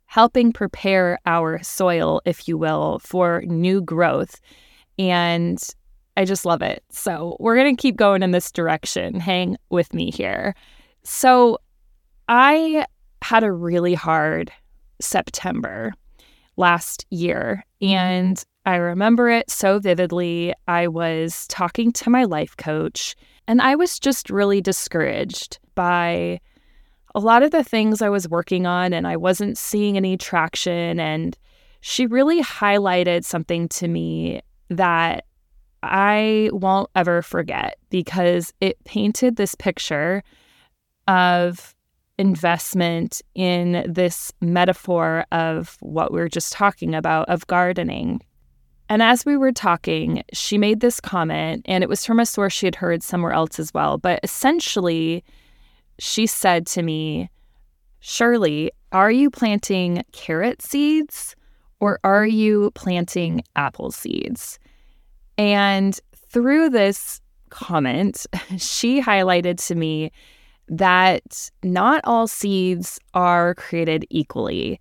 helping 0.07 0.53
prepare 0.53 1.19
our 1.27 1.63
soil, 1.63 2.21
if 2.25 2.47
you 2.47 2.59
will, 2.59 2.99
for 3.01 3.43
new 3.47 3.81
growth. 3.81 4.41
And 4.99 5.59
I 6.17 6.25
just 6.25 6.47
love 6.47 6.63
it. 6.63 6.83
So 6.91 7.37
we're 7.41 7.57
going 7.57 7.75
to 7.75 7.81
keep 7.81 7.97
going 7.97 8.23
in 8.23 8.31
this 8.31 8.53
direction. 8.53 9.19
Hang 9.19 9.57
with 9.71 9.93
me 9.93 10.11
here. 10.11 10.55
So 11.03 11.59
I 12.29 12.87
had 13.23 13.43
a 13.43 13.53
really 13.53 13.95
hard 13.95 14.53
September 15.01 15.93
last 16.57 17.05
year. 17.11 17.65
And 17.83 18.43
I 18.67 18.77
remember 18.77 19.29
it 19.29 19.51
so 19.51 19.79
vividly. 19.79 20.55
I 20.69 20.89
was 20.89 21.47
talking 21.49 21.93
to 21.93 22.11
my 22.11 22.25
life 22.25 22.57
coach, 22.57 23.15
and 23.47 23.61
I 23.61 23.75
was 23.75 23.99
just 23.99 24.31
really 24.31 24.61
discouraged 24.61 25.59
by 25.75 26.41
a 27.15 27.21
lot 27.21 27.43
of 27.43 27.51
the 27.51 27.63
things 27.63 28.01
I 28.01 28.09
was 28.09 28.29
working 28.29 28.67
on, 28.67 28.93
and 28.93 29.07
I 29.07 29.17
wasn't 29.17 29.59
seeing 29.59 29.97
any 29.97 30.17
traction. 30.17 30.99
And 30.99 31.37
she 31.81 32.07
really 32.07 32.43
highlighted 32.43 33.25
something 33.25 33.69
to 33.71 33.89
me 33.89 34.41
that 34.71 35.27
I 35.85 36.51
won't 36.53 36.91
ever 36.95 37.23
forget 37.23 37.77
because 37.91 38.53
it 38.61 38.83
painted 38.85 39.37
this 39.37 39.55
picture 39.55 40.23
of 41.09 41.75
investment 42.19 43.21
in 43.35 43.85
this 43.89 44.33
metaphor 44.41 45.25
of 45.33 45.77
what 45.81 46.13
we 46.13 46.21
were 46.21 46.29
just 46.29 46.53
talking 46.53 46.95
about 46.95 47.29
of 47.29 47.47
gardening. 47.47 48.21
And 48.89 49.03
as 49.03 49.25
we 49.25 49.37
were 49.37 49.53
talking, 49.53 50.23
she 50.33 50.59
made 50.59 50.81
this 50.81 51.01
comment, 51.01 51.63
and 51.65 51.83
it 51.83 51.89
was 51.89 52.05
from 52.05 52.21
a 52.21 52.27
source 52.27 52.53
she 52.53 52.67
had 52.67 52.77
heard 52.77 53.03
somewhere 53.03 53.33
else 53.33 53.59
as 53.59 53.73
well. 53.73 53.99
But 53.99 54.21
essentially, 54.23 55.25
she 55.99 56.27
said 56.27 56.67
to 56.69 56.83
me, 56.83 57.31
Shirley, 58.01 58.71
are 58.93 59.11
you 59.11 59.31
planting 59.31 60.05
carrot 60.13 60.61
seeds 60.61 61.35
or 61.81 61.99
are 62.05 62.27
you 62.27 62.71
planting 62.75 63.43
apple 63.57 63.91
seeds? 63.91 64.59
And 65.39 65.99
through 66.29 66.71
this 66.71 67.21
comment, 67.51 68.27
she 68.59 69.01
highlighted 69.01 69.65
to 69.67 69.75
me 69.75 70.11
that 70.69 71.51
not 71.63 72.01
all 72.05 72.27
seeds 72.27 72.99
are 73.13 73.55
created 73.55 74.07
equally. 74.11 74.81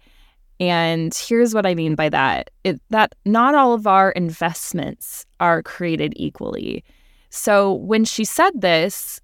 And 0.60 1.14
here's 1.14 1.54
what 1.54 1.66
I 1.66 1.76
mean 1.76 1.96
by 1.96 2.10
that 2.10 2.50
it, 2.64 2.82
that 2.90 3.16
not 3.26 3.56
all 3.56 3.74
of 3.74 3.86
our 3.86 4.12
investments 4.12 5.26
are 5.40 5.62
created 5.64 6.14
equally. 6.16 6.84
So 7.30 7.74
when 7.74 8.06
she 8.06 8.24
said 8.24 8.62
this, 8.62 9.20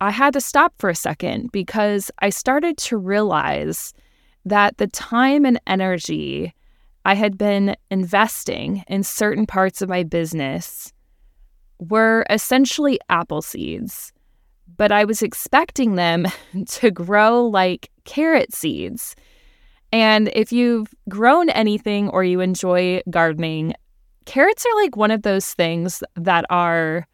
I 0.00 0.10
had 0.10 0.32
to 0.34 0.40
stop 0.40 0.74
for 0.78 0.90
a 0.90 0.94
second 0.94 1.50
because 1.52 2.10
I 2.18 2.30
started 2.30 2.76
to 2.78 2.96
realize 2.96 3.94
that 4.44 4.76
the 4.78 4.88
time 4.88 5.44
and 5.44 5.60
energy 5.66 6.52
I 7.04 7.14
had 7.14 7.36
been 7.36 7.76
investing 7.90 8.84
in 8.86 9.02
certain 9.02 9.46
parts 9.46 9.82
of 9.82 9.88
my 9.88 10.02
business 10.02 10.92
were 11.78 12.24
essentially 12.30 12.98
apple 13.08 13.42
seeds 13.42 14.12
but 14.76 14.92
I 14.92 15.04
was 15.04 15.22
expecting 15.22 15.94
them 15.94 16.26
to 16.66 16.90
grow 16.90 17.46
like 17.46 17.90
carrot 18.04 18.54
seeds. 18.54 19.14
And 19.92 20.30
if 20.34 20.52
you've 20.52 20.94
grown 21.08 21.50
anything 21.50 22.08
or 22.08 22.24
you 22.24 22.40
enjoy 22.40 23.02
gardening, 23.10 23.74
carrots 24.24 24.64
are 24.64 24.82
like 24.82 24.96
one 24.96 25.10
of 25.10 25.22
those 25.22 25.52
things 25.52 26.02
that 26.16 26.46
are 26.48 27.06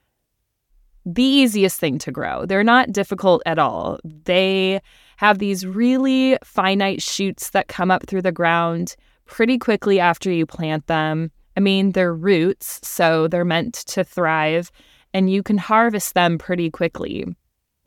the 1.04 1.23
easiest 1.23 1.80
thing 1.80 1.99
to 1.99 2.12
grow. 2.12 2.47
They're 2.47 2.62
not 2.62 2.92
difficult 2.92 3.42
at 3.47 3.59
all. 3.59 3.99
They 4.04 4.80
have 5.16 5.38
these 5.38 5.66
really 5.66 6.38
finite 6.45 7.02
shoots 7.02 7.50
that 7.50 7.66
come 7.66 7.90
up 7.90 8.07
through 8.07 8.23
the 8.23 8.30
ground 8.30 8.95
pretty 9.28 9.58
quickly 9.58 10.00
after 10.00 10.30
you 10.30 10.47
plant 10.47 10.87
them. 10.87 11.30
I 11.56 11.61
mean, 11.61 11.92
they're 11.92 12.14
roots, 12.14 12.80
so 12.82 13.28
they're 13.28 13.44
meant 13.44 13.75
to 13.75 14.02
thrive, 14.04 14.70
and 15.14 15.30
you 15.30 15.42
can 15.42 15.58
harvest 15.58 16.14
them 16.14 16.38
pretty 16.38 16.70
quickly. 16.70 17.25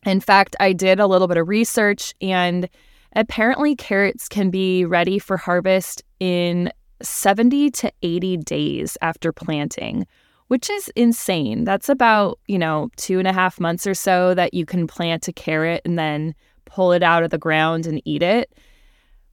In 0.05 0.19
fact, 0.19 0.55
I 0.59 0.73
did 0.73 0.99
a 0.99 1.07
little 1.07 1.27
bit 1.27 1.37
of 1.37 1.47
research, 1.47 2.13
and 2.21 2.69
apparently, 3.15 3.75
carrots 3.75 4.27
can 4.27 4.49
be 4.49 4.85
ready 4.85 5.19
for 5.19 5.37
harvest 5.37 6.03
in 6.19 6.71
70 7.01 7.71
to 7.71 7.91
80 8.01 8.37
days 8.37 8.97
after 9.01 9.31
planting, 9.31 10.05
which 10.47 10.69
is 10.69 10.89
insane. 10.95 11.63
That's 11.63 11.89
about, 11.89 12.39
you 12.47 12.59
know, 12.59 12.89
two 12.97 13.19
and 13.19 13.27
a 13.27 13.33
half 13.33 13.59
months 13.59 13.87
or 13.87 13.93
so 13.93 14.33
that 14.33 14.53
you 14.53 14.65
can 14.65 14.87
plant 14.87 15.27
a 15.27 15.33
carrot 15.33 15.81
and 15.85 15.97
then 15.97 16.35
pull 16.65 16.91
it 16.91 17.03
out 17.03 17.23
of 17.23 17.29
the 17.29 17.37
ground 17.37 17.85
and 17.85 18.01
eat 18.05 18.23
it. 18.23 18.53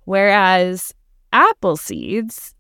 Whereas 0.05 0.95
apple 1.39 1.77
seeds 1.77 2.53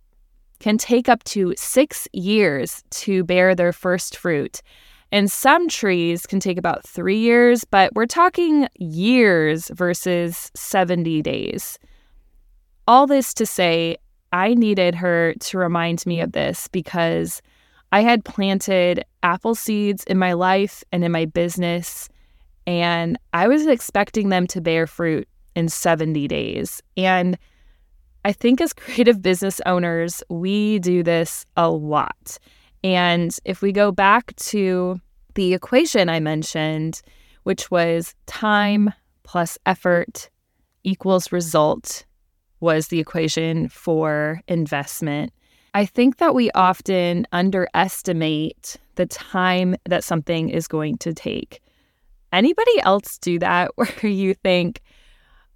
can 0.61 0.78
take 0.78 1.08
up 1.08 1.25
to 1.25 1.52
six 1.56 2.06
years 2.12 2.85
to 2.90 3.25
bear 3.25 3.52
their 3.52 3.73
first 3.73 4.16
fruit. 4.16 4.62
And 5.11 5.30
some 5.30 5.68
trees 5.68 6.26
can 6.26 6.38
take 6.38 6.58
about 6.58 6.87
three 6.87 7.18
years, 7.18 7.64
but 7.64 7.92
we're 7.94 8.06
talking 8.06 8.68
years 8.78 9.68
versus 9.75 10.52
70 10.54 11.23
days. 11.23 11.78
All 12.87 13.08
this 13.08 13.35
to 13.35 13.47
say, 13.47 13.97
I 14.32 14.54
needed 14.54 14.94
her 14.94 15.35
to 15.40 15.58
remind 15.58 16.06
me 16.06 16.20
of 16.20 16.30
this 16.30 16.68
because 16.68 17.42
I 17.90 18.02
had 18.02 18.25
planted 18.25 19.04
apple 19.25 19.56
seeds 19.56 20.04
in 20.04 20.18
my 20.18 20.35
life 20.35 20.85
and 20.92 21.02
in 21.02 21.11
my 21.11 21.25
business, 21.25 22.08
and 22.64 23.18
I 23.32 23.49
was 23.49 23.66
expecting 23.66 24.28
them 24.28 24.47
to 24.49 24.61
bear 24.61 24.87
fruit 24.87 25.26
in 25.56 25.68
70 25.68 26.28
days. 26.28 26.80
And 26.97 27.38
I 28.28 28.32
think 28.32 28.61
as 28.61 28.75
creative 28.75 29.23
business 29.23 29.58
owners, 29.64 30.23
we 30.28 30.80
do 30.80 31.02
this 31.02 31.47
a 31.56 31.70
lot. 31.70 32.37
And 32.85 33.35
if 33.47 33.62
we 33.62 33.73
go 33.73 33.90
back 33.90 34.37
to 34.37 35.00
the 35.35 35.54
equation 35.54 36.11
I 36.11 36.20
mentioned, 36.20 37.00
which 37.44 37.70
was 37.70 38.14
time 38.26 38.92
plus 39.23 39.56
effort 39.64 40.28
equals 40.85 41.32
result 41.32 42.04
was 42.61 42.88
the 42.88 43.00
equation 43.00 43.70
for 43.70 44.42
investment. 44.47 45.32
I 45.73 45.87
think 45.87 46.18
that 46.18 46.35
we 46.35 46.50
often 46.50 47.26
underestimate 47.32 48.76
the 48.97 49.06
time 49.06 49.75
that 49.87 50.04
something 50.04 50.50
is 50.50 50.68
going 50.68 50.99
to 50.99 51.14
take. 51.14 51.62
Anybody 52.30 52.78
else 52.80 53.16
do 53.16 53.38
that 53.38 53.70
where 53.76 54.06
you 54.06 54.35
think, 54.35 54.82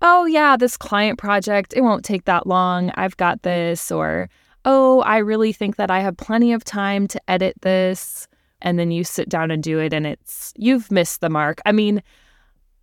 oh, 0.02 0.26
yeah, 0.26 0.56
this 0.56 0.76
client 0.76 1.18
project, 1.18 1.72
it 1.74 1.80
won't 1.80 2.04
take 2.04 2.24
that 2.24 2.46
long. 2.46 2.90
I've 2.96 3.16
got 3.16 3.42
this. 3.42 3.90
Or, 3.90 4.28
oh, 4.64 5.00
I 5.02 5.18
really 5.18 5.52
think 5.52 5.76
that 5.76 5.90
I 5.90 6.00
have 6.00 6.16
plenty 6.16 6.52
of 6.52 6.64
time 6.64 7.06
to 7.08 7.20
edit 7.28 7.54
this. 7.62 8.28
And 8.60 8.78
then 8.78 8.90
you 8.90 9.04
sit 9.04 9.28
down 9.28 9.50
and 9.50 9.62
do 9.62 9.78
it 9.78 9.92
and 9.92 10.06
it's, 10.06 10.52
you've 10.56 10.90
missed 10.90 11.20
the 11.20 11.30
mark. 11.30 11.60
I 11.66 11.72
mean, 11.72 12.02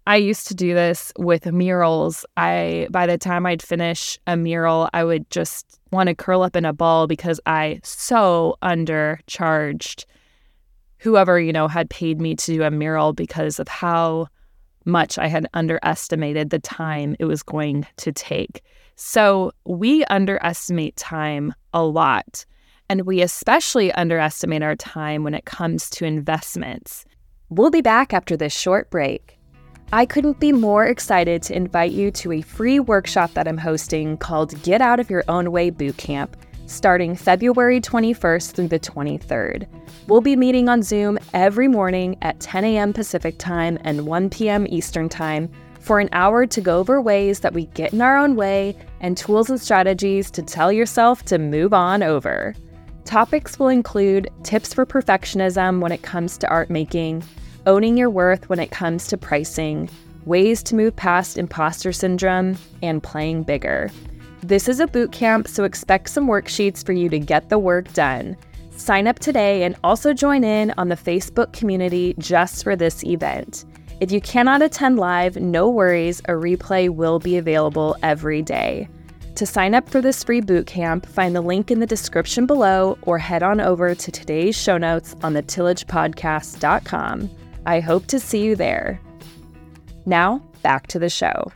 I 0.08 0.16
used 0.16 0.48
to 0.48 0.56
do 0.56 0.74
this 0.74 1.14
with 1.20 1.46
murals. 1.46 2.26
I 2.36 2.88
by 2.90 3.06
the 3.06 3.18
time 3.18 3.46
I'd 3.46 3.62
finish 3.62 4.18
a 4.26 4.36
mural, 4.36 4.90
I 4.92 5.04
would 5.04 5.30
just 5.30 5.80
want 5.92 6.08
to 6.08 6.16
curl 6.16 6.42
up 6.42 6.56
in 6.56 6.66
a 6.66 6.74
ball 6.74 7.06
because 7.06 7.40
I 7.46 7.80
so 7.84 8.58
undercharged 8.64 10.06
whoever, 10.98 11.40
you 11.40 11.54
know, 11.54 11.68
had 11.68 11.90
paid 11.92 12.20
me 12.20 12.36
to 12.36 12.54
do 12.54 12.64
a 12.64 12.72
mural 12.72 13.14
because 13.14 13.60
of 13.60 13.68
how 13.68 14.28
much 14.90 15.18
I 15.18 15.28
had 15.28 15.48
underestimated 15.54 16.50
the 16.50 16.60
time 16.60 17.16
it 17.20 17.26
was 17.26 17.44
going 17.44 17.88
to 17.98 18.12
take. 18.12 18.62
So 18.96 19.52
we 19.66 20.04
underestimate 20.06 20.98
time 20.98 21.54
a 21.74 21.84
lot. 21.84 22.46
And 22.90 23.06
we 23.06 23.22
especially 23.22 23.92
underestimate 23.94 24.64
our 24.64 24.76
time 24.76 25.24
when 25.24 25.36
it 25.36 25.46
comes 25.46 25.90
to 25.92 26.06
investments. 26.06 27.06
We'll 27.50 27.70
be 27.70 27.82
back 27.82 28.14
after 28.14 28.36
this 28.36 28.52
short 28.52 28.90
break. 28.90 29.40
I 29.92 30.06
couldn't 30.06 30.40
be 30.40 30.52
more 30.52 30.86
excited 30.86 31.42
to 31.44 31.56
invite 31.56 31.92
you 31.92 32.12
to 32.12 32.32
a 32.34 32.42
free 32.42 32.80
workshop 32.80 33.34
that 33.34 33.48
I'm 33.48 33.58
hosting 33.58 34.18
called 34.18 34.62
Get 34.64 34.82
Out 34.82 35.00
of 35.00 35.10
Your 35.10 35.24
Own 35.28 35.52
Way 35.52 35.72
Bootcamp, 35.72 36.34
starting 36.70 37.16
February 37.16 37.82
21st 37.82 38.52
through 38.52 38.68
the 38.68 38.80
23rd. 38.80 39.68
We'll 40.08 40.22
be 40.22 40.36
meeting 40.36 40.70
on 40.70 40.84
Zoom 40.84 41.20
every 41.34 41.68
morning 41.68 42.18
at 42.22 42.40
10 42.40 42.64
a.m. 42.66 42.94
Pacific 42.94 43.38
Time 43.38 43.78
and 43.84 44.06
1 44.06 44.30
p.m. 44.30 44.66
Eastern 44.70 45.10
Time 45.10 45.50
for 45.80 46.00
an 46.00 46.10
hour 46.12 46.46
to 46.46 46.62
go 46.62 46.80
over 46.80 47.02
ways 47.02 47.40
that 47.40 47.54
we 47.54 47.66
get 47.68 47.94
in 47.94 48.02
our 48.02 48.18
own 48.18 48.36
way 48.36 48.78
and 49.02 49.18
tools 49.18 49.50
and 49.50 49.60
strategies 49.60 50.30
to 50.32 50.42
tell 50.44 50.72
yourself 50.72 51.24
to 51.26 51.38
move 51.38 51.74
on 51.74 52.04
over. 52.04 52.54
Topics 53.06 53.58
will 53.58 53.70
include 53.70 54.30
tips 54.44 54.74
for 54.74 54.86
perfectionism 54.86 55.80
when 55.80 55.92
it 55.92 56.04
comes 56.04 56.38
to 56.38 56.50
art 56.50 56.70
making 56.70 57.24
owning 57.66 57.98
your 57.98 58.10
worth 58.10 58.50
when 58.50 58.60
it 58.60 58.72
comes 58.72 59.08
to 59.08 59.18
pricing, 59.18 59.90
ways 60.26 60.64
to 60.64 60.76
move 60.76 60.96
past 60.96 61.38
imposter 61.38 61.92
syndrome, 61.92 62.58
and 62.82 63.04
playing 63.04 63.44
bigger. 63.44 63.92
This 64.42 64.70
is 64.70 64.80
a 64.80 64.88
boot 64.88 65.12
camp, 65.12 65.48
so 65.48 65.66
expect 65.66 66.10
some 66.10 66.28
worksheets 66.28 66.86
for 66.86 66.94
you 66.94 67.10
to 67.10 67.20
get 67.20 67.50
the 67.50 67.60
work 67.60 67.92
done. 67.94 68.38
Sign 68.72 69.06
up 69.06 69.20
today 69.20 69.64
and 69.64 69.76
also 69.84 70.14
join 70.14 70.46
in 70.46 70.74
on 70.78 70.88
the 70.88 70.96
Facebook 70.96 71.52
community 71.52 72.16
just 72.20 72.64
for 72.64 72.78
this 72.78 73.04
event. 73.04 73.66
If 74.00 74.14
you 74.14 74.22
cannot 74.22 74.62
attend 74.62 74.98
live, 74.98 75.36
no 75.36 75.70
worries, 75.70 76.22
a 76.22 76.32
replay 76.32 76.90
will 76.90 77.20
be 77.20 77.36
available 77.36 77.98
every 78.02 78.42
day. 78.42 78.88
To 79.36 79.46
sign 79.46 79.76
up 79.76 79.90
for 79.90 80.02
this 80.02 80.24
free 80.24 80.40
boot 80.40 80.66
camp, 80.68 81.06
find 81.06 81.36
the 81.36 81.42
link 81.42 81.70
in 81.70 81.82
the 81.82 81.86
description 81.86 82.46
below 82.46 82.98
or 83.02 83.18
head 83.18 83.44
on 83.44 83.60
over 83.60 83.94
to 83.94 84.12
today's 84.12 84.56
show 84.56 84.78
notes 84.78 85.18
on 85.22 85.34
the 85.34 85.44
tillagepodcast.com. 85.44 87.30
I 87.66 87.80
hope 87.82 88.06
to 88.08 88.20
see 88.20 88.44
you 88.44 88.56
there. 88.56 89.02
Now, 90.06 90.42
back 90.62 90.88
to 90.88 91.00
the 91.00 91.10
show. 91.10 91.52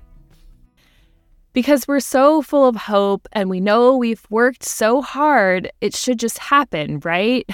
Because 1.53 1.87
we're 1.87 1.99
so 1.99 2.41
full 2.41 2.67
of 2.67 2.75
hope 2.75 3.27
and 3.31 3.49
we 3.49 3.59
know 3.59 3.95
we've 3.95 4.25
worked 4.29 4.63
so 4.63 5.01
hard, 5.01 5.71
it 5.81 5.95
should 5.95 6.19
just 6.19 6.39
happen, 6.39 6.99
right? 6.99 7.47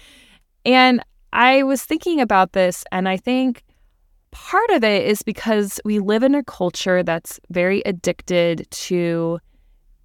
and 0.64 1.02
I 1.32 1.62
was 1.62 1.82
thinking 1.82 2.20
about 2.20 2.52
this, 2.52 2.84
and 2.92 3.08
I 3.08 3.16
think 3.16 3.64
part 4.30 4.70
of 4.70 4.84
it 4.84 5.06
is 5.06 5.22
because 5.22 5.80
we 5.84 5.98
live 5.98 6.22
in 6.22 6.34
a 6.34 6.44
culture 6.44 7.02
that's 7.02 7.40
very 7.50 7.82
addicted 7.86 8.70
to 8.70 9.38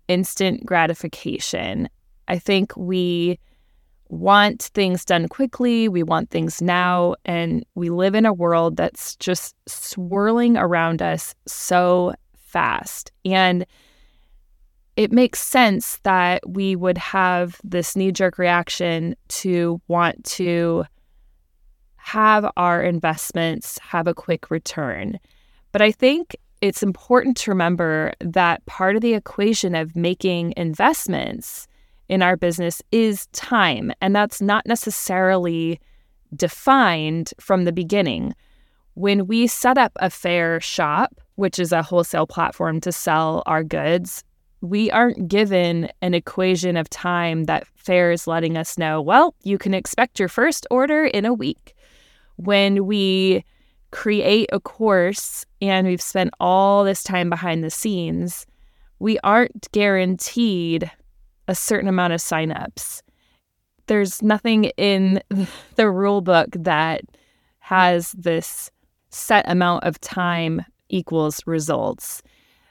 instant 0.07 0.65
gratification. 0.65 1.89
I 2.27 2.39
think 2.39 2.75
we 2.75 3.39
want 4.09 4.63
things 4.73 5.03
done 5.03 5.27
quickly, 5.27 5.89
we 5.89 6.01
want 6.01 6.29
things 6.29 6.61
now, 6.61 7.15
and 7.25 7.65
we 7.75 7.89
live 7.89 8.15
in 8.15 8.25
a 8.25 8.33
world 8.33 8.77
that's 8.77 9.15
just 9.17 9.53
swirling 9.67 10.55
around 10.55 11.01
us 11.01 11.35
so 11.45 12.13
fast. 12.57 13.11
And 13.23 13.67
it 14.95 15.11
makes 15.11 15.39
sense 15.39 15.99
that 16.01 16.41
we 16.49 16.75
would 16.75 16.97
have 16.97 17.61
this 17.63 17.95
knee 17.95 18.11
jerk 18.11 18.39
reaction 18.39 19.15
to 19.27 19.79
want 19.87 20.23
to 20.23 20.85
have 21.97 22.51
our 22.57 22.81
investments 22.81 23.77
have 23.77 24.07
a 24.07 24.15
quick 24.15 24.49
return. 24.49 25.19
But 25.71 25.83
I 25.83 25.91
think 25.91 26.35
it's 26.61 26.81
important 26.81 27.37
to 27.37 27.51
remember 27.51 28.13
that 28.21 28.65
part 28.65 28.95
of 28.95 29.03
the 29.03 29.13
equation 29.13 29.75
of 29.75 29.95
making 29.95 30.55
investments 30.57 31.67
in 32.09 32.23
our 32.23 32.35
business 32.35 32.81
is 32.91 33.27
time. 33.33 33.91
And 34.01 34.15
that's 34.15 34.41
not 34.41 34.65
necessarily 34.65 35.79
defined 36.35 37.35
from 37.39 37.65
the 37.65 37.71
beginning. 37.71 38.33
When 38.97 39.27
we 39.27 39.45
set 39.45 39.77
up 39.77 39.91
a 39.97 40.09
Faire 40.09 40.59
shop, 40.59 41.21
which 41.35 41.59
is 41.59 41.71
a 41.71 41.83
wholesale 41.83 42.25
platform 42.25 42.81
to 42.81 42.91
sell 42.91 43.43
our 43.45 43.63
goods, 43.63 44.23
we 44.61 44.89
aren't 44.89 45.27
given 45.27 45.89
an 46.01 46.15
equation 46.15 46.75
of 46.75 46.89
time 46.89 47.43
that 47.43 47.67
Faire 47.75 48.11
is 48.11 48.25
letting 48.25 48.57
us 48.57 48.75
know, 48.75 48.99
well, 48.99 49.35
you 49.43 49.59
can 49.59 49.75
expect 49.75 50.17
your 50.17 50.29
first 50.29 50.65
order 50.71 51.05
in 51.05 51.25
a 51.25 51.33
week. 51.33 51.75
When 52.37 52.87
we 52.87 53.45
create 53.91 54.49
a 54.51 54.59
course 54.59 55.45
and 55.61 55.85
we've 55.85 56.01
spent 56.01 56.33
all 56.39 56.83
this 56.83 57.03
time 57.03 57.29
behind 57.29 57.63
the 57.63 57.69
scenes, 57.69 58.47
we 58.97 59.19
aren't 59.19 59.71
guaranteed 59.73 60.89
a 61.47 61.53
certain 61.53 61.87
amount 61.87 62.13
of 62.13 62.19
signups. 62.19 63.03
There's 63.85 64.23
nothing 64.23 64.71
in 64.75 65.21
the 65.75 65.87
rule 65.87 66.21
book 66.21 66.47
that 66.53 67.01
has 67.59 68.13
this 68.13 68.71
set 69.09 69.49
amount 69.49 69.83
of 69.83 69.99
time 70.01 70.63
equals 70.89 71.41
results. 71.45 72.21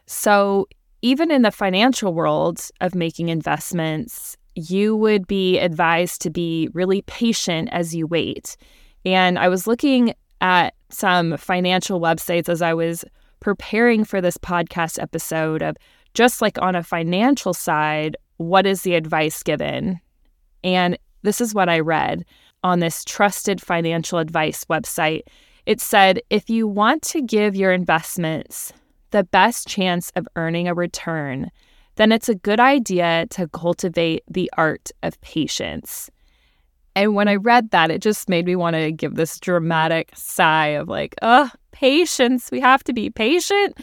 So, 0.06 0.68
even 1.02 1.30
in 1.30 1.42
the 1.42 1.50
financial 1.50 2.14
world 2.14 2.60
of 2.80 2.94
making 2.94 3.28
investments, 3.28 4.36
you 4.54 4.96
would 4.96 5.26
be 5.26 5.58
advised 5.58 6.22
to 6.22 6.30
be 6.30 6.68
really 6.72 7.02
patient 7.02 7.68
as 7.70 7.94
you 7.94 8.06
wait. 8.06 8.56
And 9.04 9.38
I 9.38 9.48
was 9.48 9.66
looking 9.66 10.14
at 10.40 10.74
some 10.90 11.36
financial 11.36 12.00
websites 12.00 12.48
as 12.48 12.62
I 12.62 12.74
was 12.74 13.04
preparing 13.40 14.04
for 14.04 14.20
this 14.20 14.38
podcast 14.38 15.00
episode 15.00 15.62
of 15.62 15.76
just 16.14 16.40
like 16.40 16.60
on 16.60 16.74
a 16.74 16.82
financial 16.82 17.52
side, 17.52 18.16
what 18.38 18.66
is 18.66 18.82
the 18.82 18.94
advice 18.94 19.42
given? 19.42 20.00
And 20.64 20.98
this 21.22 21.40
is 21.40 21.54
what 21.54 21.68
I 21.68 21.80
read 21.80 22.24
on 22.64 22.80
this 22.80 23.04
trusted 23.04 23.60
financial 23.60 24.18
advice 24.18 24.64
website. 24.64 25.22
It 25.66 25.80
said 25.80 26.20
if 26.30 26.48
you 26.48 26.66
want 26.66 27.02
to 27.02 27.20
give 27.20 27.56
your 27.56 27.72
investments 27.72 28.72
the 29.10 29.24
best 29.24 29.66
chance 29.66 30.12
of 30.16 30.28
earning 30.36 30.68
a 30.68 30.74
return, 30.74 31.50
then 31.96 32.12
it's 32.12 32.28
a 32.28 32.34
good 32.34 32.60
idea 32.60 33.26
to 33.30 33.48
cultivate 33.48 34.22
the 34.28 34.50
art 34.56 34.90
of 35.02 35.20
patience. 35.20 36.10
And 36.94 37.14
when 37.14 37.28
I 37.28 37.34
read 37.34 37.70
that, 37.72 37.90
it 37.90 38.00
just 38.00 38.28
made 38.28 38.46
me 38.46 38.56
want 38.56 38.74
to 38.74 38.92
give 38.92 39.16
this 39.16 39.38
dramatic 39.38 40.10
sigh 40.14 40.68
of 40.68 40.88
like, 40.88 41.14
oh, 41.20 41.50
patience. 41.72 42.50
We 42.50 42.60
have 42.60 42.82
to 42.84 42.92
be 42.92 43.10
patient 43.10 43.78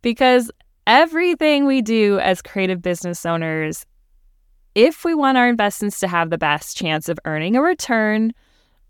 because 0.00 0.50
everything 0.86 1.64
we 1.64 1.82
do 1.82 2.18
as 2.20 2.42
creative 2.42 2.82
business 2.82 3.24
owners 3.24 3.86
if 4.74 5.04
we 5.04 5.14
want 5.14 5.36
our 5.36 5.48
investments 5.48 6.00
to 6.00 6.08
have 6.08 6.30
the 6.30 6.38
best 6.38 6.76
chance 6.76 7.08
of 7.08 7.18
earning 7.24 7.56
a 7.56 7.62
return 7.62 8.32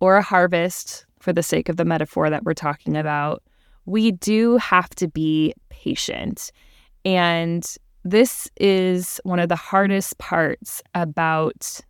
or 0.00 0.16
a 0.16 0.22
harvest, 0.22 1.06
for 1.22 1.32
the 1.32 1.42
sake 1.42 1.68
of 1.68 1.76
the 1.76 1.84
metaphor 1.84 2.28
that 2.28 2.44
we're 2.44 2.52
talking 2.54 2.96
about, 2.96 3.42
we 3.86 4.10
do 4.10 4.56
have 4.58 4.90
to 4.90 5.08
be 5.08 5.54
patient. 5.70 6.50
And 7.04 7.64
this 8.04 8.48
is 8.56 9.20
one 9.24 9.38
of 9.38 9.48
the 9.48 9.56
hardest 9.56 10.18
parts 10.18 10.82
about 10.94 11.80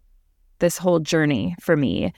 this 0.59 0.79
whole 0.79 1.01
journey 1.01 1.57
for 1.61 1.77
me 1.77 2.13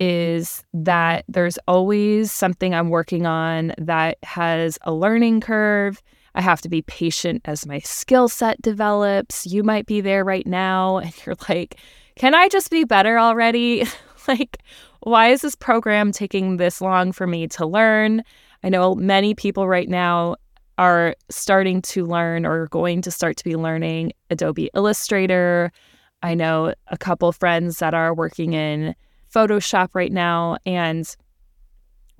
is 0.00 0.64
that 0.72 1.24
there's 1.28 1.58
always 1.68 2.32
something 2.32 2.74
I'm 2.74 2.88
working 2.90 3.26
on 3.26 3.74
that 3.78 4.18
has 4.22 4.78
a 4.82 4.92
learning 4.92 5.40
curve 5.40 6.00
I 6.34 6.40
have 6.40 6.60
to 6.62 6.68
be 6.68 6.82
patient 6.82 7.42
as 7.44 7.66
my 7.66 7.80
skill 7.80 8.28
set 8.28 8.60
develops. 8.62 9.46
You 9.46 9.62
might 9.62 9.86
be 9.86 10.00
there 10.00 10.24
right 10.24 10.46
now 10.46 10.98
and 10.98 11.12
you're 11.24 11.36
like, 11.48 11.76
can 12.16 12.34
I 12.34 12.48
just 12.48 12.70
be 12.70 12.84
better 12.84 13.18
already? 13.18 13.84
like, 14.28 14.58
why 15.02 15.28
is 15.28 15.42
this 15.42 15.56
program 15.56 16.12
taking 16.12 16.58
this 16.58 16.80
long 16.80 17.10
for 17.10 17.26
me 17.26 17.48
to 17.48 17.66
learn? 17.66 18.22
I 18.62 18.68
know 18.68 18.94
many 18.94 19.34
people 19.34 19.66
right 19.66 19.88
now 19.88 20.36
are 20.78 21.16
starting 21.28 21.82
to 21.82 22.06
learn 22.06 22.46
or 22.46 22.68
going 22.68 23.02
to 23.02 23.10
start 23.10 23.36
to 23.38 23.44
be 23.44 23.56
learning 23.56 24.12
Adobe 24.30 24.70
Illustrator. 24.74 25.72
I 26.22 26.34
know 26.34 26.72
a 26.86 26.96
couple 26.96 27.32
friends 27.32 27.78
that 27.78 27.94
are 27.94 28.14
working 28.14 28.52
in 28.52 28.94
Photoshop 29.34 29.88
right 29.94 30.12
now, 30.12 30.56
and 30.64 31.14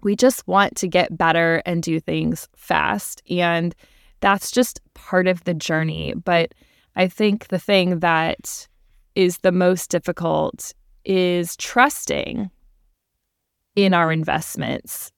we 0.03 0.17
just 0.17 0.47
want 0.49 0.77
to 0.79 0.89
get 0.89 1.17
better 1.17 1.63
and 1.65 1.85
do 1.85 2.01
things 2.01 2.49
fast. 2.57 3.23
And 3.31 3.77
that's 4.19 4.51
just 4.51 4.81
part 4.95 5.29
of 5.29 5.45
the 5.45 5.55
journey. 5.55 6.15
But 6.15 6.53
I 6.97 7.07
think 7.07 7.49
the 7.49 7.61
thing 7.61 8.01
that 8.01 8.67
is 9.15 9.39
the 9.39 9.53
most 9.53 9.89
difficult 9.89 10.73
is 11.05 11.57
trusting 11.57 12.51
in 13.77 13.95
our 13.95 14.13
investments, 14.13 15.11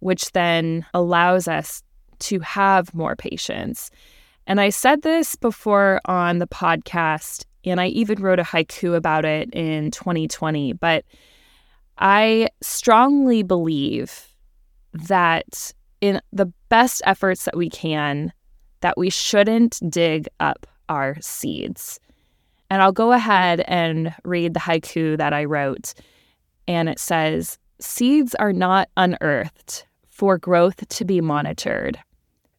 which 0.00 0.32
then 0.32 0.84
allows 0.94 1.48
us 1.48 1.82
to 2.20 2.40
have 2.40 2.94
more 2.94 3.16
patience. 3.16 3.90
And 4.46 4.60
I 4.60 4.70
said 4.70 5.02
this 5.02 5.36
before 5.36 6.00
on 6.06 6.38
the 6.38 6.46
podcast, 6.46 7.44
and 7.64 7.80
I 7.80 7.88
even 7.88 8.22
wrote 8.22 8.38
a 8.38 8.44
haiku 8.44 8.96
about 8.96 9.24
it 9.24 9.50
in 9.52 9.90
2020. 9.90 10.72
But 10.72 11.04
I 11.98 12.48
strongly 12.62 13.42
believe 13.42 14.34
that 14.92 15.72
in 16.00 16.20
the 16.32 16.46
best 16.68 17.02
efforts 17.04 17.44
that 17.44 17.56
we 17.56 17.68
can, 17.68 18.32
that 18.80 18.96
we 18.96 19.10
shouldn't 19.10 19.80
dig 19.90 20.28
up 20.40 20.66
our 20.88 21.16
seeds. 21.20 21.98
And 22.70 22.82
I'll 22.82 22.92
go 22.92 23.12
ahead 23.12 23.60
and 23.66 24.14
read 24.24 24.54
the 24.54 24.60
haiku 24.60 25.18
that 25.18 25.32
I 25.32 25.44
wrote. 25.44 25.94
And 26.66 26.88
it 26.88 26.98
says 26.98 27.58
Seeds 27.80 28.34
are 28.34 28.52
not 28.52 28.88
unearthed 28.96 29.86
for 30.08 30.36
growth 30.36 30.88
to 30.88 31.04
be 31.04 31.20
monitored. 31.20 31.96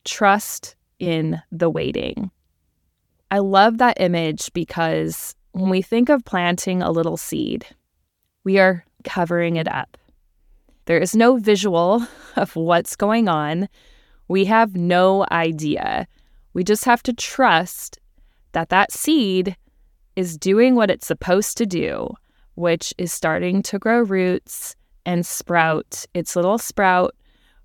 Trust 0.05 0.77
in 0.97 1.41
the 1.51 1.69
waiting. 1.69 2.31
I 3.29 3.39
love 3.39 3.79
that 3.79 3.99
image 3.99 4.51
because 4.53 5.35
when 5.51 5.69
we 5.69 5.81
think 5.81 6.07
of 6.07 6.23
planting 6.23 6.81
a 6.81 6.91
little 6.91 7.17
seed, 7.17 7.65
we 8.45 8.59
are 8.59 8.85
covering 9.03 9.57
it 9.57 9.67
up. 9.67 9.97
There 10.85 10.99
is 10.99 11.15
no 11.15 11.35
visual 11.35 12.07
of 12.37 12.55
what's 12.55 12.95
going 12.95 13.27
on. 13.27 13.67
We 14.29 14.45
have 14.45 14.75
no 14.75 15.25
idea. 15.31 16.07
We 16.53 16.63
just 16.63 16.85
have 16.85 17.03
to 17.03 17.13
trust 17.13 17.99
that 18.53 18.69
that 18.69 18.93
seed 18.93 19.57
is 20.15 20.37
doing 20.37 20.75
what 20.75 20.89
it's 20.89 21.07
supposed 21.07 21.57
to 21.57 21.65
do, 21.65 22.13
which 22.55 22.93
is 22.97 23.11
starting 23.11 23.61
to 23.63 23.79
grow 23.79 24.01
roots 24.01 24.75
and 25.09 25.25
sprout 25.25 26.05
its 26.13 26.35
little 26.35 26.59
sprout, 26.59 27.15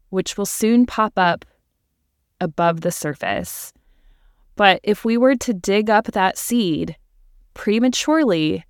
which 0.09 0.39
will 0.39 0.47
soon 0.47 0.87
pop 0.87 1.13
up 1.19 1.45
above 2.41 2.81
the 2.81 2.91
surface. 2.91 3.71
But 4.57 4.81
if 4.83 5.05
we 5.05 5.19
were 5.19 5.37
to 5.37 5.53
dig 5.53 5.91
up 5.91 6.07
that 6.07 6.39
seed 6.39 6.97
prematurely, 7.53 8.65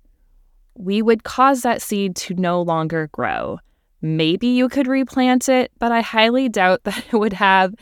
we 0.77 1.01
would 1.01 1.23
cause 1.23 1.61
that 1.61 1.81
seed 1.81 2.17
to 2.17 2.33
no 2.33 2.61
longer 2.61 3.07
grow. 3.13 3.59
Maybe 4.01 4.47
you 4.47 4.67
could 4.67 4.87
replant 4.87 5.47
it, 5.47 5.71
but 5.79 5.93
I 5.93 6.01
highly 6.01 6.49
doubt 6.49 6.81
that 6.83 7.01
it 7.13 7.15
would 7.15 7.31
have 7.31 7.73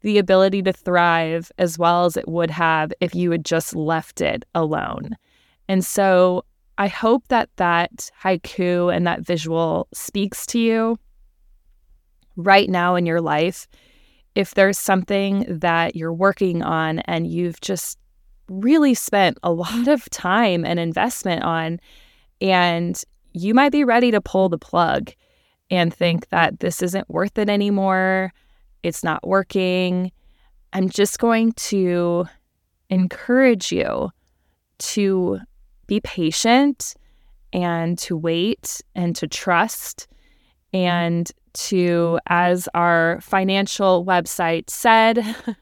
the 0.00 0.18
ability 0.18 0.60
to 0.62 0.72
thrive 0.72 1.52
as 1.56 1.78
well 1.78 2.04
as 2.06 2.16
it 2.16 2.26
would 2.26 2.50
have 2.50 2.92
if 2.98 3.14
you 3.14 3.30
had 3.30 3.44
just 3.44 3.76
left 3.76 4.20
it 4.20 4.44
alone. 4.56 5.16
And 5.68 5.84
so 5.84 6.44
I 6.78 6.88
hope 6.88 7.28
that 7.28 7.50
that 7.56 8.10
haiku 8.22 8.94
and 8.94 9.06
that 9.06 9.20
visual 9.20 9.88
speaks 9.92 10.46
to 10.46 10.58
you 10.58 10.98
right 12.36 12.68
now 12.68 12.94
in 12.94 13.06
your 13.06 13.20
life. 13.20 13.68
If 14.34 14.54
there's 14.54 14.78
something 14.78 15.44
that 15.48 15.94
you're 15.94 16.12
working 16.12 16.62
on 16.62 17.00
and 17.00 17.26
you've 17.26 17.60
just 17.60 17.98
really 18.48 18.94
spent 18.94 19.38
a 19.42 19.52
lot 19.52 19.88
of 19.88 20.08
time 20.10 20.64
and 20.64 20.78
investment 20.78 21.42
on, 21.42 21.78
and 22.40 23.00
you 23.32 23.54
might 23.54 23.72
be 23.72 23.84
ready 23.84 24.10
to 24.10 24.20
pull 24.20 24.48
the 24.48 24.58
plug 24.58 25.12
and 25.70 25.92
think 25.92 26.28
that 26.28 26.60
this 26.60 26.82
isn't 26.82 27.08
worth 27.08 27.38
it 27.38 27.48
anymore, 27.48 28.32
it's 28.82 29.04
not 29.04 29.26
working. 29.26 30.10
I'm 30.72 30.88
just 30.88 31.18
going 31.18 31.52
to 31.52 32.26
encourage 32.90 33.72
you 33.72 34.10
to 34.78 35.38
be 35.86 36.00
patient 36.00 36.94
and 37.52 37.98
to 37.98 38.16
wait 38.16 38.80
and 38.94 39.14
to 39.16 39.26
trust 39.26 40.08
and 40.72 41.30
to, 41.54 42.18
as 42.26 42.68
our 42.74 43.20
financial 43.20 44.04
website 44.04 44.70
said, 44.70 45.36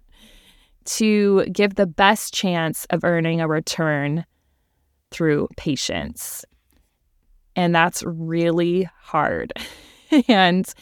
to 0.85 1.45
give 1.47 1.75
the 1.75 1.87
best 1.87 2.33
chance 2.33 2.85
of 2.91 3.05
earning 3.05 3.41
a 3.41 3.49
return 3.49 4.25
through 5.11 5.49
patience. 5.57 6.45
And 7.57 7.75
that's 7.75 8.03
really 8.05 8.89
hard. 9.01 9.53
and 10.29 10.73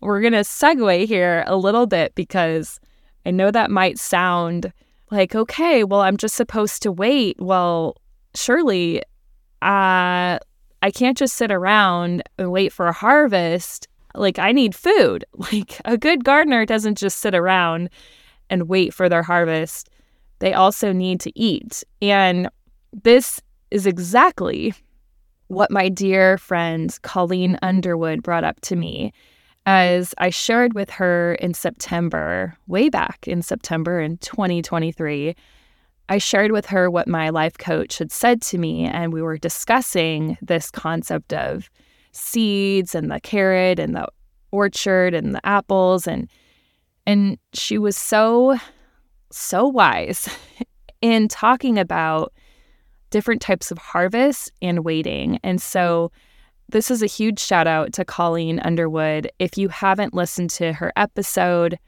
we're 0.00 0.20
going 0.20 0.32
to 0.32 0.40
segue 0.40 1.06
here 1.06 1.44
a 1.46 1.56
little 1.56 1.86
bit 1.86 2.14
because 2.14 2.80
I 3.26 3.30
know 3.30 3.50
that 3.50 3.70
might 3.70 3.98
sound 3.98 4.72
like, 5.10 5.34
okay, 5.34 5.84
well, 5.84 6.00
I'm 6.00 6.16
just 6.16 6.34
supposed 6.34 6.82
to 6.82 6.92
wait. 6.92 7.36
Well, 7.40 7.96
surely 8.34 9.02
uh, 9.62 10.38
I 10.82 10.90
can't 10.92 11.16
just 11.16 11.34
sit 11.34 11.52
around 11.52 12.22
and 12.38 12.50
wait 12.50 12.72
for 12.72 12.88
a 12.88 12.92
harvest. 12.92 13.88
Like, 14.14 14.38
I 14.38 14.52
need 14.52 14.74
food. 14.74 15.24
Like, 15.52 15.80
a 15.84 15.96
good 15.96 16.24
gardener 16.24 16.66
doesn't 16.66 16.98
just 16.98 17.18
sit 17.18 17.34
around 17.34 17.90
and 18.50 18.68
wait 18.68 18.92
for 18.92 19.08
their 19.08 19.22
harvest, 19.22 19.88
they 20.40 20.52
also 20.52 20.92
need 20.92 21.20
to 21.20 21.32
eat. 21.38 21.82
And 22.02 22.48
this 22.92 23.40
is 23.70 23.86
exactly 23.86 24.74
what 25.48 25.70
my 25.70 25.88
dear 25.88 26.36
friend 26.36 26.96
Colleen 27.02 27.58
Underwood 27.62 28.22
brought 28.22 28.44
up 28.44 28.60
to 28.62 28.76
me 28.76 29.12
as 29.64 30.14
I 30.18 30.30
shared 30.30 30.74
with 30.74 30.90
her 30.90 31.34
in 31.34 31.54
September, 31.54 32.56
way 32.66 32.88
back 32.88 33.26
in 33.26 33.42
September 33.42 34.00
in 34.00 34.18
2023. 34.18 35.36
I 36.12 36.18
shared 36.18 36.52
with 36.52 36.66
her 36.66 36.90
what 36.90 37.08
my 37.08 37.30
life 37.30 37.56
coach 37.56 37.96
had 37.96 38.12
said 38.12 38.42
to 38.42 38.58
me, 38.58 38.84
and 38.84 39.14
we 39.14 39.22
were 39.22 39.38
discussing 39.38 40.36
this 40.42 40.70
concept 40.70 41.32
of 41.32 41.70
seeds 42.12 42.94
and 42.94 43.10
the 43.10 43.18
carrot 43.18 43.78
and 43.78 43.96
the 43.96 44.06
orchard 44.50 45.14
and 45.14 45.34
the 45.34 45.46
apples 45.46 46.06
and 46.06 46.28
and 47.06 47.38
she 47.54 47.78
was 47.78 47.96
so 47.96 48.58
so 49.30 49.66
wise 49.66 50.28
in 51.00 51.28
talking 51.28 51.78
about 51.78 52.34
different 53.08 53.40
types 53.40 53.70
of 53.70 53.78
harvests 53.78 54.52
and 54.60 54.84
waiting. 54.84 55.38
And 55.42 55.62
so 55.62 56.12
this 56.68 56.90
is 56.90 57.02
a 57.02 57.06
huge 57.06 57.38
shout 57.38 57.66
out 57.66 57.94
to 57.94 58.04
Colleen 58.04 58.60
Underwood. 58.60 59.30
If 59.38 59.56
you 59.56 59.70
haven't 59.70 60.12
listened 60.12 60.50
to 60.50 60.74
her 60.74 60.92
episode, 60.94 61.78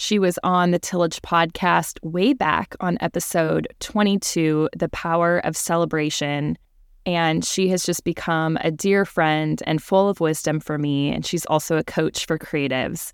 she 0.00 0.20
was 0.20 0.38
on 0.44 0.70
the 0.70 0.78
Tillage 0.78 1.20
podcast 1.22 1.98
way 2.04 2.32
back 2.32 2.76
on 2.78 2.98
episode 3.00 3.66
22, 3.80 4.68
The 4.76 4.88
Power 4.90 5.40
of 5.40 5.56
Celebration. 5.56 6.56
And 7.04 7.44
she 7.44 7.66
has 7.70 7.82
just 7.82 8.04
become 8.04 8.58
a 8.60 8.70
dear 8.70 9.04
friend 9.04 9.60
and 9.66 9.82
full 9.82 10.08
of 10.08 10.20
wisdom 10.20 10.60
for 10.60 10.78
me. 10.78 11.12
And 11.12 11.26
she's 11.26 11.44
also 11.46 11.78
a 11.78 11.82
coach 11.82 12.26
for 12.26 12.38
creatives. 12.38 13.10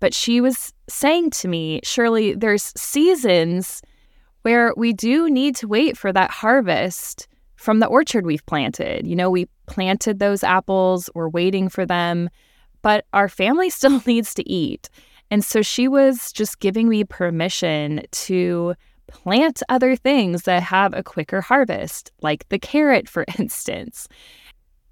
But 0.00 0.14
she 0.14 0.40
was 0.40 0.72
saying 0.88 1.32
to 1.32 1.48
me, 1.48 1.80
Shirley, 1.84 2.32
there's 2.32 2.72
seasons 2.78 3.82
where 4.40 4.72
we 4.74 4.94
do 4.94 5.28
need 5.28 5.54
to 5.56 5.68
wait 5.68 5.98
for 5.98 6.14
that 6.14 6.30
harvest 6.30 7.28
from 7.56 7.80
the 7.80 7.88
orchard 7.88 8.24
we've 8.24 8.46
planted. 8.46 9.06
You 9.06 9.16
know, 9.16 9.28
we 9.28 9.48
planted 9.66 10.18
those 10.18 10.42
apples, 10.42 11.10
we're 11.14 11.28
waiting 11.28 11.68
for 11.68 11.84
them, 11.84 12.30
but 12.80 13.04
our 13.12 13.28
family 13.28 13.68
still 13.78 14.02
needs 14.06 14.32
to 14.32 14.50
eat. 14.50 14.88
And 15.32 15.42
so 15.42 15.62
she 15.62 15.88
was 15.88 16.30
just 16.30 16.60
giving 16.60 16.90
me 16.90 17.04
permission 17.04 18.02
to 18.10 18.74
plant 19.06 19.62
other 19.70 19.96
things 19.96 20.42
that 20.42 20.62
have 20.62 20.92
a 20.92 21.02
quicker 21.02 21.40
harvest, 21.40 22.12
like 22.20 22.46
the 22.50 22.58
carrot, 22.58 23.08
for 23.08 23.24
instance. 23.38 24.08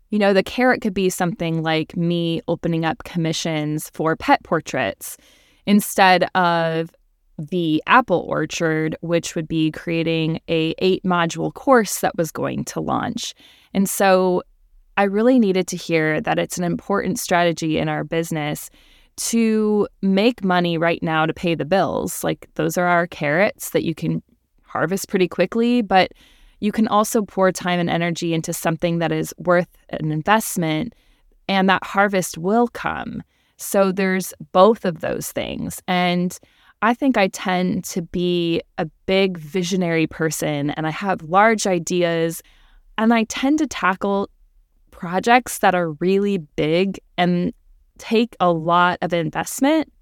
You 0.08 0.18
know, 0.18 0.32
the 0.32 0.42
carrot 0.42 0.80
could 0.80 0.94
be 0.94 1.10
something 1.10 1.62
like 1.62 1.94
me 1.94 2.40
opening 2.48 2.86
up 2.86 3.04
commissions 3.04 3.90
for 3.92 4.16
pet 4.16 4.42
portraits 4.42 5.18
instead 5.66 6.24
of 6.34 6.90
the 7.38 7.82
apple 7.86 8.20
orchard 8.28 8.96
which 9.00 9.34
would 9.34 9.48
be 9.48 9.70
creating 9.70 10.40
a 10.48 10.74
eight 10.78 11.02
module 11.04 11.52
course 11.52 12.00
that 12.00 12.16
was 12.16 12.30
going 12.30 12.64
to 12.66 12.80
launch 12.80 13.34
and 13.72 13.88
so 13.88 14.42
i 14.98 15.04
really 15.04 15.38
needed 15.38 15.66
to 15.66 15.74
hear 15.74 16.20
that 16.20 16.38
it's 16.38 16.58
an 16.58 16.64
important 16.64 17.18
strategy 17.18 17.78
in 17.78 17.88
our 17.88 18.04
business 18.04 18.68
to 19.20 19.86
make 20.00 20.42
money 20.42 20.78
right 20.78 21.02
now 21.02 21.26
to 21.26 21.34
pay 21.34 21.54
the 21.54 21.66
bills. 21.66 22.24
Like 22.24 22.48
those 22.54 22.78
are 22.78 22.86
our 22.86 23.06
carrots 23.06 23.70
that 23.70 23.84
you 23.84 23.94
can 23.94 24.22
harvest 24.62 25.08
pretty 25.08 25.28
quickly, 25.28 25.82
but 25.82 26.12
you 26.60 26.72
can 26.72 26.88
also 26.88 27.22
pour 27.22 27.52
time 27.52 27.78
and 27.78 27.90
energy 27.90 28.32
into 28.32 28.54
something 28.54 28.98
that 28.98 29.12
is 29.12 29.34
worth 29.36 29.68
an 29.90 30.10
investment 30.10 30.94
and 31.48 31.68
that 31.68 31.84
harvest 31.84 32.38
will 32.38 32.68
come. 32.68 33.22
So 33.58 33.92
there's 33.92 34.32
both 34.52 34.86
of 34.86 35.00
those 35.00 35.32
things. 35.32 35.82
And 35.86 36.38
I 36.80 36.94
think 36.94 37.18
I 37.18 37.28
tend 37.28 37.84
to 37.84 38.00
be 38.00 38.62
a 38.78 38.86
big 39.04 39.36
visionary 39.36 40.06
person 40.06 40.70
and 40.70 40.86
I 40.86 40.90
have 40.90 41.20
large 41.22 41.66
ideas 41.66 42.42
and 42.96 43.12
I 43.12 43.24
tend 43.24 43.58
to 43.58 43.66
tackle 43.66 44.30
projects 44.92 45.58
that 45.58 45.74
are 45.74 45.92
really 45.92 46.38
big 46.38 46.98
and 47.18 47.52
take 48.00 48.34
a 48.40 48.50
lot 48.50 48.98
of 49.02 49.12
investment. 49.12 49.92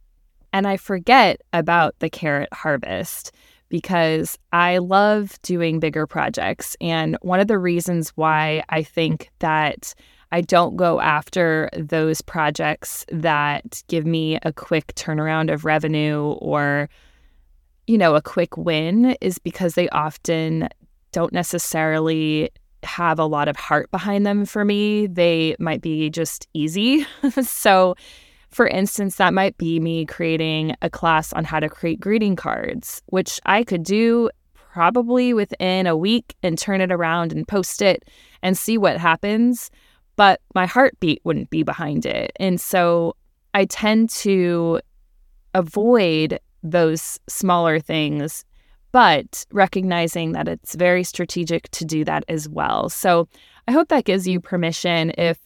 And 0.53 0.67
I 0.67 0.79
forget 0.79 1.43
about 1.53 1.95
the 1.99 2.09
carrot 2.09 2.49
harvest 2.53 3.33
because 3.69 4.39
I 4.53 4.79
love 4.79 5.39
doing 5.43 5.79
bigger 5.79 6.07
projects. 6.07 6.77
And 6.81 7.19
one 7.21 7.41
of 7.41 7.49
the 7.49 7.59
reasons 7.59 8.11
why 8.11 8.63
I 8.71 8.83
think 8.83 9.31
that 9.41 9.95
I 10.31 10.41
don't 10.41 10.77
go 10.77 11.01
after 11.01 11.69
those 11.77 12.23
projects 12.23 13.05
that 13.11 13.83
give 13.89 14.07
me 14.07 14.39
a 14.43 14.53
quick 14.53 14.95
turnaround 14.95 15.53
of 15.53 15.65
revenue 15.65 16.37
or, 16.41 16.89
you 17.87 17.99
know, 17.99 18.15
a 18.15 18.23
quick 18.23 18.57
win 18.57 19.17
is 19.21 19.39
because 19.39 19.75
they 19.75 19.89
often 19.91 20.69
don't 21.13 21.33
necessarily 21.33 22.51
have 22.83 23.19
a 23.19 23.25
lot 23.25 23.49
of 23.49 23.57
heart 23.57 23.91
behind 23.91 24.27
them 24.27 24.45
for 24.45 24.65
me. 24.65 25.07
They 25.07 25.57
might 25.59 25.81
be 25.81 26.11
just 26.11 26.47
easy. 26.55 27.07
so, 27.43 27.95
for 28.51 28.67
instance, 28.67 29.17
that 29.17 29.35
might 29.35 29.57
be 29.59 29.81
me 29.81 30.07
creating 30.07 30.75
a 30.83 30.91
class 30.91 31.33
on 31.33 31.45
how 31.45 31.61
to 31.61 31.69
create 31.69 32.01
greeting 32.01 32.37
cards, 32.37 33.03
which 33.07 33.41
I 33.47 33.65
could 33.65 33.83
do 33.83 34.31
probably 34.55 35.35
within 35.35 35.87
a 35.87 35.97
week 35.97 36.35
and 36.43 36.59
turn 36.59 36.81
it 36.81 36.93
around 36.93 37.33
and 37.33 37.47
post 37.47 37.83
it 37.83 38.05
and 38.43 38.57
see 38.57 38.79
what 38.79 38.99
happens 38.99 39.71
but 40.19 40.41
my 40.53 40.67
heartbeat 40.67 41.21
wouldn't 41.23 41.49
be 41.49 41.63
behind 41.63 42.05
it. 42.05 42.33
And 42.41 42.61
so 42.61 43.15
I 43.55 43.67
tend 43.67 44.11
to 44.11 44.81
avoid 45.55 46.41
those 46.65 47.21
smaller 47.29 47.79
things, 47.79 48.45
but 48.93 49.45
recognizing 49.53 50.33
that 50.33 50.49
it's 50.49 50.75
very 50.75 51.05
strategic 51.05 51.71
to 51.71 51.85
do 51.85 52.05
that 52.05 52.25
as 52.29 52.49
well. 52.49 52.89
So 52.89 53.29
I 53.67 53.73
hope 53.73 53.89
that 53.89 54.05
gives 54.05 54.27
you 54.27 54.41
permission 54.41 55.13
if 55.19 55.39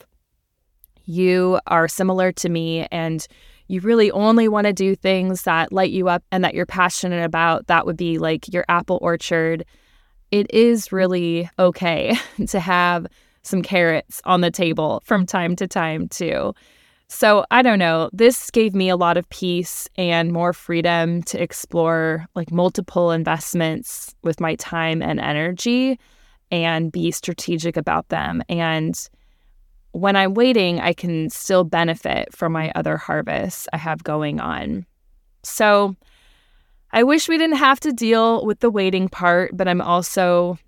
you 1.05 1.59
are 1.67 1.89
similar 1.89 2.33
to 2.33 2.49
me 2.49 2.87
and 2.93 3.27
you 3.69 3.81
really 3.81 4.11
only 4.11 4.49
want 4.49 4.67
to 4.67 4.73
do 4.73 4.95
things 4.95 5.43
that 5.43 5.73
light 5.73 5.91
you 5.91 6.09
up 6.09 6.23
and 6.31 6.45
that 6.45 6.55
you're 6.55 6.67
passionate 6.67 7.25
about. 7.25 7.67
That 7.67 7.87
would 7.87 7.97
be 7.97 8.19
like 8.19 8.53
your 8.53 8.65
apple 8.69 8.99
orchard. 9.01 9.65
It 10.31 10.53
is 10.53 10.93
really 10.93 11.49
okay 11.59 12.17
to 12.49 12.61
have 12.61 13.07
some 13.43 13.63
carrots 13.63 14.21
on 14.25 14.41
the 14.41 14.51
table 14.51 15.03
from 15.05 15.27
time 15.27 15.57
to 15.57 15.67
time, 15.67 16.09
too. 16.09 16.55
So 17.14 17.44
I 17.51 17.61
don't 17.61 17.79
know. 17.79 18.09
This 18.14 18.51
gave 18.51 18.75
me 18.75 18.88
a 18.88 18.96
lot 18.96 19.18
of 19.18 19.29
peace 19.29 19.87
and 19.98 20.33
more 20.33 20.55
freedom 20.55 21.22
to 21.25 21.40
explore 21.40 22.27
like 22.35 22.51
multiple 22.51 23.12
investments 23.12 24.14
with 24.22 24.40
my 24.40 24.55
time 24.55 25.03
and 25.03 25.20
energy 25.20 26.01
and 26.51 26.90
be 26.90 27.11
strategic 27.11 27.77
about 27.77 28.09
them. 28.09 28.42
And 28.48 28.98
when 29.92 30.16
I'm 30.16 30.33
waiting, 30.33 30.81
I 30.81 30.94
can 30.94 31.29
still 31.29 31.64
benefit 31.64 32.35
from 32.35 32.53
my 32.53 32.72
other 32.75 32.96
harvests 32.96 33.68
I 33.75 33.77
have 33.77 34.03
going 34.03 34.40
on. 34.40 34.87
So 35.42 35.94
I 36.92 37.03
wish 37.03 37.29
we 37.29 37.37
didn't 37.37 37.57
have 37.57 37.79
to 37.81 37.92
deal 37.92 38.44
with 38.46 38.61
the 38.61 38.70
waiting 38.70 39.11
part, 39.11 39.55
but 39.55 39.68
I'm 39.68 39.83
also 39.83 40.59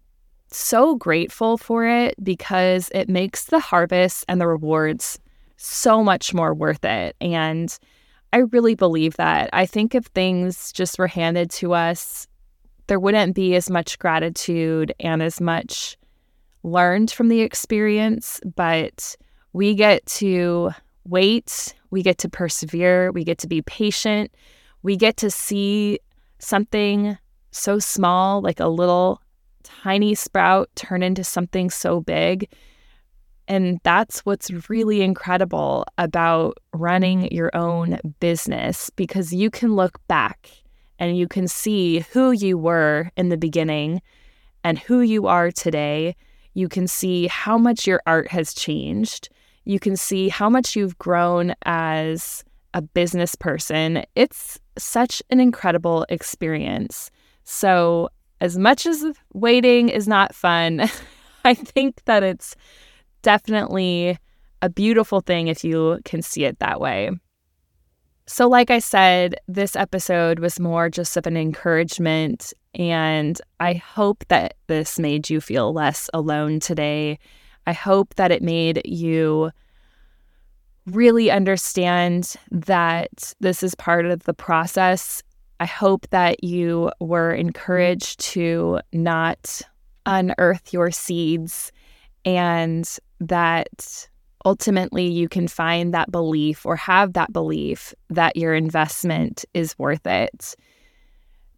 so 0.49 0.95
grateful 0.97 1.57
for 1.57 1.87
it 1.87 2.23
because 2.23 2.91
it 2.95 3.09
makes 3.09 3.47
the 3.47 3.61
harvests 3.61 4.27
and 4.29 4.43
the 4.43 4.47
rewards 4.47 5.19
so 5.57 6.03
much 6.03 6.35
more 6.35 6.55
worth 6.55 6.85
it. 6.85 7.17
And 7.21 7.77
I 8.33 8.39
really 8.39 8.75
believe 8.75 9.17
that. 9.17 9.51
I 9.53 9.67
think 9.67 9.95
if 9.95 10.07
things 10.07 10.73
just 10.73 10.99
were 10.99 11.07
handed 11.07 11.51
to 11.53 11.73
us, 11.73 12.27
there 12.87 13.01
wouldn't 13.01 13.35
be 13.35 13.55
as 13.55 13.71
much 13.71 13.99
gratitude 13.99 14.93
and 15.01 15.23
as 15.23 15.41
much 15.41 15.97
learned 16.63 17.11
from 17.11 17.29
the 17.29 17.41
experience, 17.41 18.41
but 18.57 19.17
we 19.53 19.75
get 19.75 20.05
to 20.07 20.71
wait, 21.07 21.75
we 21.91 22.03
get 22.03 22.19
to 22.19 22.29
persevere, 22.29 23.13
we 23.13 23.23
get 23.25 23.39
to 23.39 23.47
be 23.47 23.63
patient, 23.63 24.35
we 24.83 24.97
get 24.97 25.17
to 25.19 25.31
see 25.31 25.99
something 26.39 27.17
so 27.53 27.79
small, 27.79 28.41
like 28.41 28.61
a 28.61 28.69
little 28.69 29.21
tiny 29.63 30.15
sprout 30.15 30.69
turn 30.75 31.03
into 31.03 31.23
something 31.23 31.71
so 31.71 32.01
big. 32.01 32.49
And 33.47 33.79
that's 33.83 34.21
what's 34.21 34.51
really 34.69 35.03
incredible 35.03 35.85
about 35.99 36.59
running 36.73 37.31
your 37.31 37.55
own 37.55 37.99
business 38.21 38.91
because 38.91 39.33
you 39.33 39.51
can 39.51 39.75
look 39.75 39.99
back 40.09 40.51
and 40.99 41.17
you 41.17 41.29
can 41.29 41.47
see 41.49 42.01
who 42.13 42.31
you 42.31 42.57
were 42.57 43.11
in 43.17 43.29
the 43.29 43.37
beginning 43.37 44.01
and 44.63 44.79
who 44.79 45.01
you 45.01 45.27
are 45.27 45.51
today. 45.51 46.17
You 46.55 46.69
can 46.69 46.87
see 46.87 47.27
how 47.27 47.59
much 47.59 47.87
your 47.87 48.01
art 48.07 48.29
has 48.31 48.55
changed. 48.55 49.29
You 49.65 49.79
can 49.79 49.97
see 49.97 50.29
how 50.29 50.49
much 50.49 50.77
you've 50.77 50.99
grown 50.99 51.55
as 51.65 52.45
a 52.73 52.81
business 52.83 53.35
person. 53.35 54.05
It's 54.15 54.59
such 54.79 55.23
an 55.31 55.41
incredible 55.41 56.07
experience. 56.09 57.11
So 57.45 58.09
as 58.41 58.59
much 58.59 58.87
as 58.87 59.05
waiting 59.33 59.89
is 59.89 60.09
not 60.09 60.35
fun, 60.35 60.89
I 61.45 61.55
think 61.55 62.03
that 62.07 62.23
it's 62.23 62.57
definitely 63.25 64.17
a 64.63 64.69
beautiful 64.69 65.21
thing 65.21 65.49
if 65.49 65.65
you 65.65 65.99
can 66.05 66.23
see 66.23 66.45
it 66.45 66.61
that 66.61 66.81
way. 66.81 67.11
So, 68.27 68.49
like 68.49 68.71
I 68.71 68.79
said, 68.79 69.35
this 69.49 69.75
episode 69.77 70.39
was 70.39 70.61
more 70.61 70.89
just 70.89 71.17
of 71.17 71.27
an 71.27 71.37
encouragement, 71.37 72.53
and 72.75 73.39
I 73.61 73.75
hope 73.75 74.25
that 74.29 74.55
this 74.69 74.99
made 74.99 75.29
you 75.29 75.41
feel 75.41 75.73
less 75.73 76.09
alone 76.15 76.61
today. 76.61 77.19
I 77.67 77.73
hope 77.73 78.15
that 78.15 78.31
it 78.31 78.43
made 78.43 78.81
you 78.85 79.51
really 80.87 81.31
understand 81.31 82.35
that 82.51 83.35
this 83.41 83.63
is 83.63 83.75
part 83.75 84.07
of 84.07 84.23
the 84.25 84.35
process 84.35 85.23
I 85.61 85.67
hope 85.67 86.09
that 86.11 86.43
you 86.43 86.91
were 87.01 87.33
encouraged 87.33 88.21
to 88.33 88.81
not 88.93 89.63
unearth 90.05 90.73
your 90.73 90.91
seeds 90.91 91.71
and 92.25 92.87
that 93.21 94.09
ultimately 94.45 95.07
you 95.07 95.29
can 95.29 95.49
find 95.49 95.95
that 95.95 96.11
belief 96.11 96.67
or 96.67 96.77
have 96.77 97.15
that 97.15 97.33
belief 97.33 97.95
that 98.11 98.37
your 98.37 98.55
investment 98.55 99.45
is 99.55 99.79
worth 99.79 100.07
it. 100.07 100.55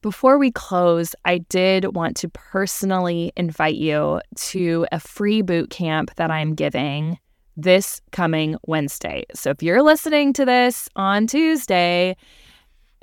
Before 0.02 0.38
we 0.38 0.52
close, 0.52 1.14
I 1.24 1.38
did 1.38 1.96
want 1.96 2.16
to 2.18 2.28
personally 2.28 3.32
invite 3.36 3.74
you 3.74 4.20
to 4.36 4.86
a 4.92 5.00
free 5.00 5.42
boot 5.42 5.70
camp 5.70 6.14
that 6.16 6.30
I'm 6.30 6.54
giving 6.54 7.18
this 7.56 8.00
coming 8.12 8.56
Wednesday. 8.66 9.24
So 9.34 9.50
if 9.50 9.62
you're 9.62 9.82
listening 9.82 10.32
to 10.34 10.44
this 10.44 10.88
on 10.94 11.26
Tuesday, 11.26 12.16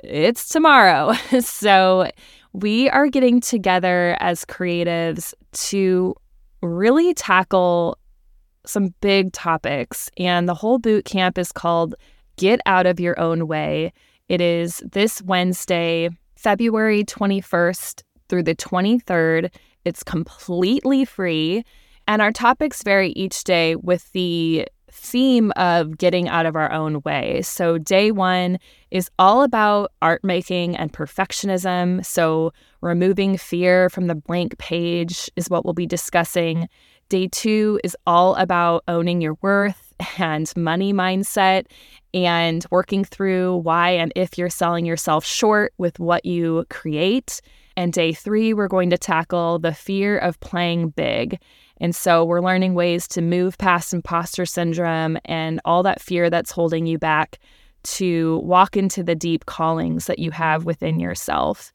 it's 0.02 0.48
tomorrow. 0.48 1.12
so 1.40 2.10
we 2.52 2.88
are 2.90 3.08
getting 3.08 3.40
together 3.40 4.16
as 4.20 4.44
creatives 4.44 5.34
to 5.52 6.14
really 6.62 7.12
tackle 7.14 7.98
some 8.66 8.94
big 9.00 9.32
topics. 9.32 10.10
And 10.16 10.48
the 10.48 10.54
whole 10.54 10.78
boot 10.78 11.04
camp 11.04 11.38
is 11.38 11.52
called 11.52 11.94
Get 12.36 12.60
Out 12.66 12.86
of 12.86 13.00
Your 13.00 13.18
Own 13.18 13.46
Way. 13.46 13.92
It 14.28 14.40
is 14.40 14.82
this 14.90 15.20
Wednesday, 15.22 16.10
February 16.36 17.04
21st 17.04 18.02
through 18.28 18.42
the 18.42 18.54
23rd. 18.54 19.50
It's 19.84 20.02
completely 20.02 21.04
free. 21.04 21.64
And 22.06 22.20
our 22.20 22.32
topics 22.32 22.82
vary 22.82 23.10
each 23.10 23.44
day 23.44 23.76
with 23.76 24.10
the 24.12 24.66
theme 24.94 25.52
of 25.56 25.98
getting 25.98 26.28
out 26.28 26.46
of 26.46 26.54
our 26.54 26.70
own 26.70 27.02
way. 27.04 27.42
So, 27.42 27.78
day 27.78 28.12
one 28.12 28.58
is 28.90 29.10
all 29.18 29.42
about 29.42 29.92
art 30.00 30.22
making 30.22 30.76
and 30.76 30.92
perfectionism. 30.92 32.04
So, 32.04 32.52
removing 32.80 33.36
fear 33.36 33.90
from 33.90 34.06
the 34.06 34.14
blank 34.14 34.56
page 34.58 35.28
is 35.36 35.50
what 35.50 35.64
we'll 35.64 35.74
be 35.74 35.86
discussing. 35.86 36.68
Day 37.08 37.28
two 37.28 37.80
is 37.84 37.96
all 38.06 38.34
about 38.36 38.82
owning 38.88 39.20
your 39.20 39.36
worth 39.42 39.92
and 40.18 40.50
money 40.56 40.92
mindset 40.92 41.66
and 42.12 42.64
working 42.70 43.04
through 43.04 43.56
why 43.58 43.90
and 43.90 44.12
if 44.16 44.38
you're 44.38 44.50
selling 44.50 44.86
yourself 44.86 45.24
short 45.24 45.72
with 45.78 45.98
what 45.98 46.24
you 46.24 46.64
create. 46.70 47.40
And 47.76 47.92
day 47.92 48.12
three, 48.12 48.54
we're 48.54 48.68
going 48.68 48.90
to 48.90 48.98
tackle 48.98 49.58
the 49.58 49.74
fear 49.74 50.18
of 50.18 50.38
playing 50.40 50.90
big. 50.90 51.40
And 51.80 51.94
so 51.94 52.24
we're 52.24 52.40
learning 52.40 52.74
ways 52.74 53.08
to 53.08 53.20
move 53.20 53.58
past 53.58 53.92
imposter 53.92 54.46
syndrome 54.46 55.18
and 55.24 55.60
all 55.64 55.82
that 55.82 56.00
fear 56.00 56.30
that's 56.30 56.52
holding 56.52 56.86
you 56.86 56.98
back 56.98 57.38
to 57.82 58.38
walk 58.38 58.76
into 58.76 59.02
the 59.02 59.14
deep 59.14 59.46
callings 59.46 60.06
that 60.06 60.18
you 60.18 60.30
have 60.30 60.64
within 60.64 60.98
yourself. 60.98 61.72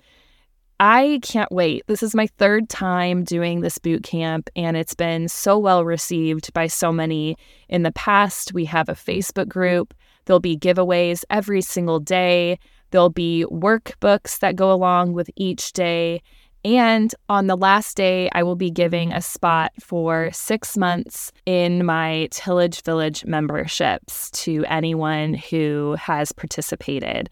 I 0.79 1.19
can't 1.23 1.51
wait. 1.51 1.83
This 1.87 2.01
is 2.01 2.15
my 2.15 2.27
third 2.37 2.69
time 2.69 3.25
doing 3.25 3.59
this 3.59 3.77
boot 3.77 4.03
camp, 4.03 4.49
and 4.55 4.77
it's 4.77 4.95
been 4.95 5.27
so 5.27 5.59
well 5.59 5.83
received 5.83 6.53
by 6.53 6.67
so 6.67 6.93
many. 6.93 7.35
In 7.67 7.83
the 7.83 7.91
past, 7.91 8.53
we 8.53 8.63
have 8.65 8.87
a 8.87 8.93
Facebook 8.93 9.49
group. 9.49 9.93
There'll 10.23 10.39
be 10.39 10.57
giveaways 10.57 11.25
every 11.29 11.61
single 11.61 11.99
day. 11.99 12.59
There'll 12.91 13.09
be 13.09 13.45
workbooks 13.51 14.39
that 14.39 14.55
go 14.55 14.71
along 14.71 15.13
with 15.13 15.29
each 15.35 15.73
day. 15.73 16.21
And 16.63 17.13
on 17.27 17.47
the 17.47 17.57
last 17.57 17.97
day, 17.97 18.29
I 18.33 18.43
will 18.43 18.55
be 18.55 18.71
giving 18.71 19.11
a 19.11 19.21
spot 19.21 19.73
for 19.81 20.29
six 20.31 20.77
months 20.77 21.31
in 21.45 21.85
my 21.85 22.29
Tillage 22.31 22.83
Village 22.83 23.25
memberships 23.25 24.29
to 24.31 24.63
anyone 24.67 25.33
who 25.33 25.95
has 25.99 26.31
participated. 26.31 27.29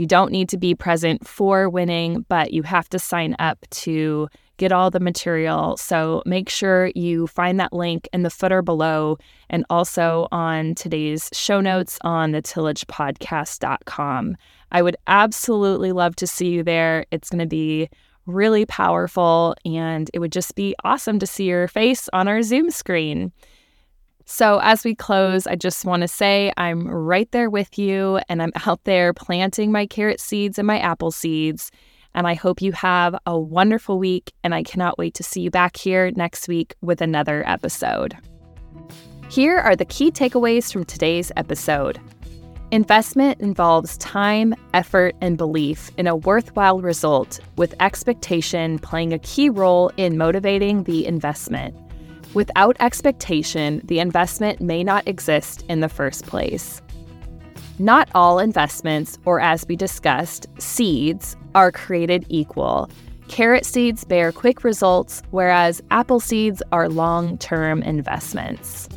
You 0.00 0.06
don't 0.06 0.32
need 0.32 0.48
to 0.48 0.56
be 0.56 0.74
present 0.74 1.28
for 1.28 1.68
winning, 1.68 2.24
but 2.30 2.54
you 2.54 2.62
have 2.62 2.88
to 2.88 2.98
sign 2.98 3.36
up 3.38 3.66
to 3.68 4.30
get 4.56 4.72
all 4.72 4.90
the 4.90 4.98
material. 4.98 5.76
So 5.76 6.22
make 6.24 6.48
sure 6.48 6.90
you 6.94 7.26
find 7.26 7.60
that 7.60 7.74
link 7.74 8.08
in 8.14 8.22
the 8.22 8.30
footer 8.30 8.62
below 8.62 9.18
and 9.50 9.66
also 9.68 10.26
on 10.32 10.74
today's 10.74 11.28
show 11.34 11.60
notes 11.60 11.98
on 12.00 12.32
the 12.32 12.40
tillagepodcast.com. 12.40 14.38
I 14.72 14.80
would 14.80 14.96
absolutely 15.06 15.92
love 15.92 16.16
to 16.16 16.26
see 16.26 16.48
you 16.48 16.62
there. 16.62 17.04
It's 17.10 17.28
going 17.28 17.40
to 17.40 17.46
be 17.46 17.90
really 18.24 18.64
powerful 18.64 19.54
and 19.66 20.10
it 20.14 20.20
would 20.20 20.32
just 20.32 20.54
be 20.54 20.74
awesome 20.82 21.18
to 21.18 21.26
see 21.26 21.44
your 21.44 21.68
face 21.68 22.08
on 22.14 22.26
our 22.26 22.40
Zoom 22.40 22.70
screen. 22.70 23.32
So, 24.26 24.60
as 24.62 24.84
we 24.84 24.94
close, 24.94 25.46
I 25.46 25.56
just 25.56 25.84
want 25.84 26.02
to 26.02 26.08
say 26.08 26.52
I'm 26.56 26.86
right 26.86 27.30
there 27.32 27.50
with 27.50 27.78
you 27.78 28.20
and 28.28 28.42
I'm 28.42 28.52
out 28.66 28.84
there 28.84 29.12
planting 29.12 29.72
my 29.72 29.86
carrot 29.86 30.20
seeds 30.20 30.58
and 30.58 30.66
my 30.66 30.78
apple 30.78 31.10
seeds. 31.10 31.70
And 32.14 32.26
I 32.26 32.34
hope 32.34 32.60
you 32.60 32.72
have 32.72 33.14
a 33.26 33.38
wonderful 33.38 33.98
week. 33.98 34.32
And 34.42 34.54
I 34.54 34.62
cannot 34.62 34.98
wait 34.98 35.14
to 35.14 35.22
see 35.22 35.42
you 35.42 35.50
back 35.50 35.76
here 35.76 36.10
next 36.12 36.48
week 36.48 36.74
with 36.80 37.00
another 37.00 37.44
episode. 37.46 38.16
Here 39.30 39.58
are 39.58 39.76
the 39.76 39.84
key 39.84 40.10
takeaways 40.10 40.72
from 40.72 40.84
today's 40.84 41.30
episode. 41.36 42.00
Investment 42.72 43.40
involves 43.40 43.96
time, 43.98 44.54
effort, 44.74 45.16
and 45.20 45.36
belief 45.36 45.90
in 45.98 46.06
a 46.06 46.14
worthwhile 46.14 46.80
result, 46.80 47.40
with 47.56 47.74
expectation 47.80 48.78
playing 48.78 49.12
a 49.12 49.18
key 49.18 49.48
role 49.48 49.90
in 49.96 50.16
motivating 50.16 50.84
the 50.84 51.04
investment. 51.04 51.76
Without 52.32 52.76
expectation, 52.78 53.80
the 53.84 53.98
investment 53.98 54.60
may 54.60 54.84
not 54.84 55.08
exist 55.08 55.64
in 55.68 55.80
the 55.80 55.88
first 55.88 56.26
place. 56.26 56.80
Not 57.80 58.08
all 58.14 58.38
investments, 58.38 59.18
or 59.24 59.40
as 59.40 59.66
we 59.66 59.74
discussed, 59.74 60.46
seeds, 60.58 61.36
are 61.54 61.72
created 61.72 62.26
equal. 62.28 62.88
Carrot 63.26 63.64
seeds 63.64 64.04
bear 64.04 64.30
quick 64.30 64.62
results, 64.64 65.22
whereas 65.30 65.82
apple 65.90 66.20
seeds 66.20 66.62
are 66.72 66.88
long 66.88 67.38
term 67.38 67.82
investments. 67.82 68.88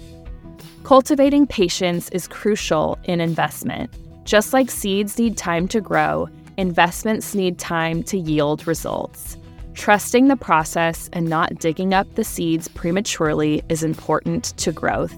Cultivating 0.83 1.47
patience 1.47 2.09
is 2.09 2.27
crucial 2.27 2.99
in 3.05 3.21
investment. 3.21 3.89
Just 4.25 4.53
like 4.53 4.69
seeds 4.69 5.17
need 5.17 5.37
time 5.37 5.67
to 5.69 5.81
grow, 5.81 6.27
investments 6.57 7.33
need 7.33 7.57
time 7.57 8.03
to 8.03 8.17
yield 8.17 8.67
results. 8.67 9.37
Trusting 9.73 10.27
the 10.27 10.35
process 10.35 11.09
and 11.13 11.27
not 11.27 11.55
digging 11.55 11.93
up 11.93 12.13
the 12.15 12.23
seeds 12.23 12.67
prematurely 12.67 13.63
is 13.69 13.83
important 13.83 14.55
to 14.57 14.71
growth. 14.71 15.15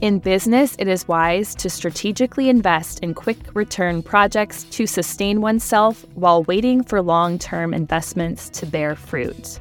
In 0.00 0.18
business, 0.18 0.76
it 0.78 0.88
is 0.88 1.06
wise 1.06 1.54
to 1.56 1.68
strategically 1.68 2.48
invest 2.48 3.00
in 3.00 3.14
quick 3.14 3.38
return 3.54 4.02
projects 4.02 4.64
to 4.64 4.86
sustain 4.86 5.40
oneself 5.40 6.06
while 6.14 6.42
waiting 6.44 6.82
for 6.82 7.02
long 7.02 7.38
term 7.38 7.74
investments 7.74 8.48
to 8.50 8.66
bear 8.66 8.96
fruit. 8.96 9.60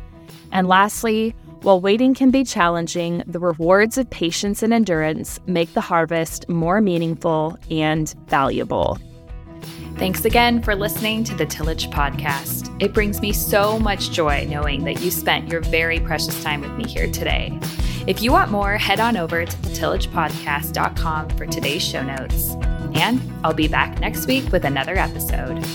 And 0.52 0.67
lastly, 0.67 1.36
while 1.62 1.82
waiting 1.82 2.13
can 2.13 2.32
be 2.32 2.45
challenging, 2.45 3.22
the 3.28 3.39
rewards 3.39 3.98
of 3.98 4.10
patience 4.10 4.63
and 4.63 4.74
endurance 4.74 5.39
make 5.45 5.74
the 5.74 5.82
harvest 5.82 6.48
more 6.48 6.80
meaningful 6.80 7.58
and 7.69 8.13
valuable. 8.28 8.98
Thanks 10.00 10.24
again 10.24 10.62
for 10.62 10.78
listening 10.78 11.26
to 11.26 11.36
the 11.36 11.46
Tillage 11.46 11.90
Podcast. 11.90 12.74
It 12.82 12.94
brings 12.94 13.20
me 13.20 13.34
so 13.34 13.78
much 13.78 14.12
joy 14.12 14.48
knowing 14.50 14.86
that 14.86 15.02
you 15.02 15.12
spent 15.12 15.50
your 15.50 15.60
very 15.60 16.00
precious 16.00 16.42
time 16.42 16.62
with 16.62 16.72
me 16.72 16.88
here 16.88 17.12
today. 17.12 17.60
If 18.08 18.22
you 18.22 18.32
want 18.32 18.50
more, 18.50 18.78
head 18.78 19.02
on 19.02 19.18
over 19.18 19.44
to 19.44 19.58
thetillagepodcast.com 19.58 21.32
for 21.32 21.46
today's 21.48 21.84
show 21.84 22.02
notes. 22.02 22.52
And 22.96 23.22
I'll 23.44 23.54
be 23.54 23.68
back 23.68 24.00
next 24.00 24.26
week 24.26 24.50
with 24.54 24.64
another 24.64 24.98
episode. 24.98 25.66